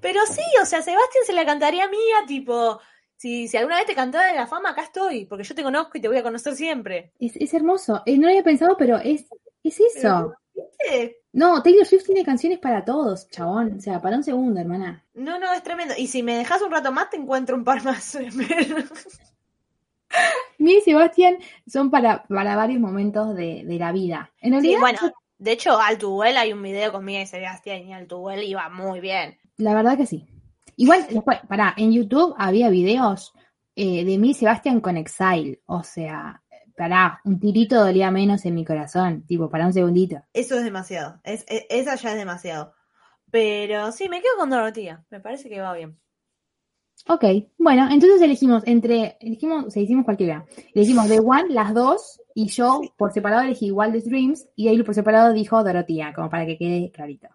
[0.00, 2.80] Pero sí, o sea, Sebastián se la cantaría mía, tipo,
[3.16, 5.96] si, si alguna vez te cantaba de la fama, acá estoy, porque yo te conozco
[5.96, 7.12] y te voy a conocer siempre.
[7.18, 8.02] Es, es hermoso.
[8.06, 9.26] Eh, no lo había pensado, pero es,
[9.62, 10.34] es eso.
[11.32, 13.76] No, Taylor Swift tiene canciones para todos, chabón.
[13.78, 15.04] O sea, para un segundo, hermana.
[15.14, 15.94] No, no, es tremendo.
[15.96, 18.18] Y si me dejas un rato más, te encuentro un par más.
[20.58, 24.30] Mira y Sebastián son para, para varios momentos de, de la vida.
[24.40, 24.98] En Sí, bueno,
[25.38, 29.38] de hecho, Altubuel hay un video con Mía y Sebastián y Altubuel iba muy bien.
[29.56, 30.26] la verdad que sí.
[30.76, 33.32] Igual, después, pará, en YouTube había videos
[33.74, 35.60] eh, de mí y Sebastián con Exile.
[35.66, 36.42] O sea,
[36.76, 39.24] pará, un tirito dolía menos en mi corazón.
[39.26, 40.22] Tipo, para un segundito.
[40.32, 41.20] Eso es demasiado.
[41.24, 42.74] Es, es- esa ya es demasiado.
[43.30, 45.04] Pero sí, me quedo con Dorotía.
[45.10, 45.98] Me parece que va bien.
[47.08, 47.24] Ok,
[47.58, 50.46] bueno, entonces elegimos entre, elegimos, o sea, hicimos cualquiera.
[50.74, 54.94] Elegimos The One, las dos, y yo por separado elegí Wildest Dreams, y Ailu por
[54.94, 57.28] separado dijo Dorotía, como para que quede clarito.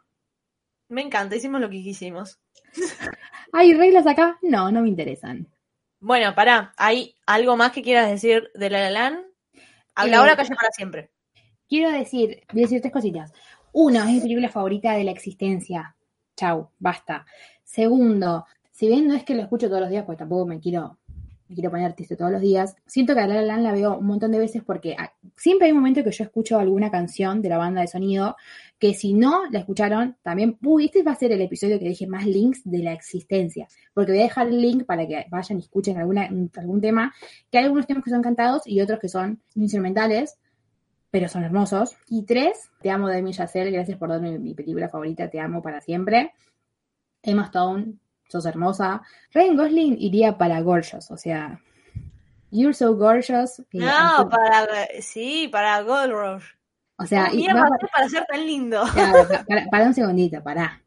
[0.89, 2.39] Me encanta, hicimos lo que quisimos.
[3.51, 4.37] ¿Hay reglas acá?
[4.41, 5.47] No, no me interesan.
[5.99, 9.25] Bueno, pará, ¿hay algo más que quieras decir de La La Land?
[9.95, 11.11] Habla Eh, ahora, calla para siempre.
[11.67, 13.33] Quiero decir, voy a decir tres cositas.
[13.73, 15.95] Uno, es mi película favorita de la existencia.
[16.37, 17.25] Chau, basta.
[17.63, 18.45] Segundo,
[18.77, 20.99] si bien no es que lo escucho todos los días, pues tampoco me quiero
[21.49, 22.75] me quiero poner triste todos los días.
[22.85, 24.95] Siento que a La La la veo un montón de veces porque
[25.35, 28.35] siempre hay un momento que yo escucho alguna canción de la banda de sonido
[28.77, 32.05] que si no la escucharon, también, uy, este va a ser el episodio que dije
[32.05, 35.61] más links de la existencia, porque voy a dejar el link para que vayan y
[35.61, 37.15] escuchen alguna, algún tema,
[37.49, 40.37] que hay algunos temas que son cantados y otros que son instrumentales,
[41.09, 41.95] pero son hermosos.
[42.07, 45.81] Y tres, Te amo de Yacel, gracias por darme mi película favorita, Te amo para
[45.81, 46.33] siempre.
[47.23, 47.95] Emma Stone,
[48.27, 49.01] sos hermosa.
[49.33, 51.59] Ryan Gosling iría para Gorgeous, o sea,
[52.51, 53.61] You're so gorgeous.
[53.71, 54.67] y- No, para.
[55.01, 56.45] Sí, para Gold Rush.
[56.97, 58.83] o sea, ¿Cómo y va- hacer para ser tan lindo?
[58.93, 60.81] Claro, para, para un segundito, pará.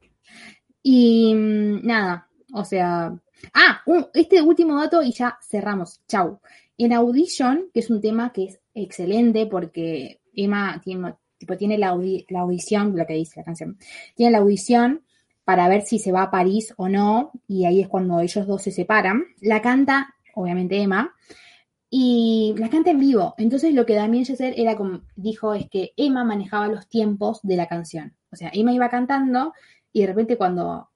[0.82, 3.12] Y mm, nada, o sea.
[3.54, 6.00] Ah, un- este último dato y ya cerramos.
[6.08, 6.40] Chau.
[6.78, 11.92] En Audition, que es un tema que es excelente porque Emma tiene, tipo, tiene la,
[11.92, 13.76] audi- la audición, lo que dice la canción,
[14.14, 15.02] tiene la audición
[15.50, 18.62] para ver si se va a París o no, y ahí es cuando ellos dos
[18.62, 19.24] se separan.
[19.40, 21.12] La canta, obviamente, Emma,
[21.90, 23.34] y la canta en vivo.
[23.36, 27.56] Entonces lo que Damien Chazelle era como, dijo es que Emma manejaba los tiempos de
[27.56, 28.14] la canción.
[28.30, 29.52] O sea, Emma iba cantando
[29.92, 30.88] y de repente cuando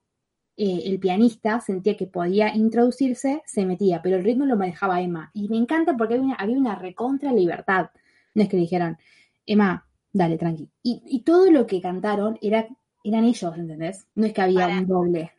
[0.55, 5.31] eh, el pianista sentía que podía introducirse, se metía, pero el ritmo lo manejaba Emma.
[5.33, 7.89] Y me encanta porque había una, había una recontra libertad.
[8.33, 8.97] No es que dijeron,
[9.45, 10.69] Emma, dale, tranqui.
[10.81, 12.69] Y todo lo que cantaron era,
[13.07, 14.07] eran ellos, ¿entendés?
[14.15, 15.31] No es que había Para- un doble.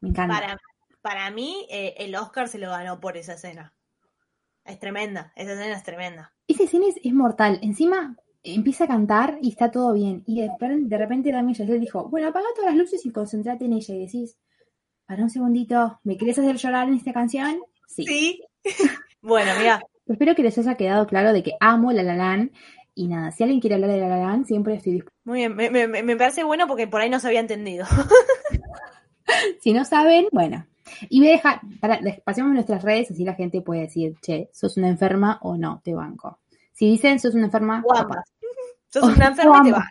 [0.00, 0.34] Me encanta.
[0.40, 0.58] Para,
[1.02, 3.72] para mí, eh, el Oscar se lo ganó por esa escena.
[4.64, 6.32] Es tremenda, esa escena es tremenda.
[6.46, 7.58] Esa escena es, es mortal.
[7.62, 10.22] Encima empieza a cantar y está todo bien.
[10.26, 13.64] Y de, repente- de repente Damien Chazelle dijo, bueno, apaga todas las luces y concentrate
[13.64, 13.94] en ella.
[13.94, 14.36] Y decís,
[15.06, 17.60] para un segundito, ¿me querés hacer llorar en esta canción?
[17.86, 18.04] Sí.
[18.06, 18.44] Sí.
[19.22, 22.50] bueno, mira, Espero que les haya quedado claro de que amo La La Land.
[23.00, 25.18] Y nada, si alguien quiere hablar de La La Land, siempre estoy dispuesta.
[25.24, 27.86] muy bien, me, me- me parece bueno porque por ahí no se había entendido.
[29.60, 30.66] Si no saben, bueno.
[31.08, 34.76] Y voy a dejar, para, pasemos nuestras redes, así la gente puede decir, che, sos
[34.76, 36.40] una enferma o no, te banco.
[36.72, 38.32] Si dicen, sos una enferma, ambas.
[38.88, 39.88] Sos una enferma te O vas.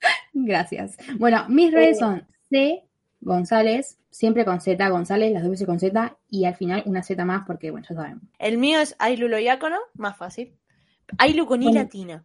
[0.32, 0.96] Gracias.
[1.18, 2.82] Bueno, mis redes son C
[3.20, 7.22] González, siempre con Z González, las dos veces con Z, y al final una Z
[7.26, 8.20] más porque, bueno, ya saben.
[8.38, 10.56] El mío es Ailu Loyácono, más fácil.
[11.18, 11.80] Ailu con I Bueno.
[11.80, 12.24] latina.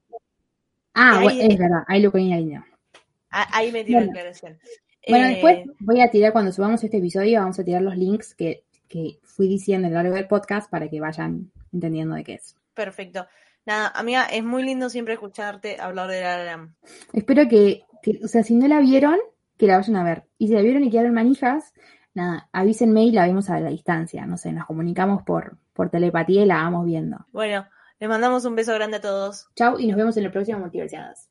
[0.94, 2.66] Ah, Ahí- bueno, es verdad, lo ponía línea.
[3.30, 4.12] Ah, Ahí me dio la Bueno.
[4.20, 4.60] aclaración.
[5.08, 8.36] Bueno, Eh, después voy a tirar, cuando subamos este episodio, vamos a tirar los links
[8.36, 12.34] que, que fui diciendo a lo largo del podcast para que vayan entendiendo de qué
[12.36, 12.56] es.
[12.74, 13.26] Perfecto.
[13.66, 16.74] Nada, amiga, es muy lindo siempre escucharte hablar de la La Land.
[17.14, 19.18] Espero que, que, o sea, si no la vieron,
[19.58, 20.24] que la vayan a ver.
[20.38, 21.74] Y si la vieron y quedaron manijas,
[22.14, 24.26] nada, avísenme y la vemos a la distancia.
[24.26, 27.26] No sé, nos comunicamos por, por telepatía y la vamos viendo.
[27.32, 27.66] Bueno,
[28.02, 29.48] les mandamos un beso grande a todos.
[29.56, 31.31] Chau y nos vemos en el próximo Multiversiadas.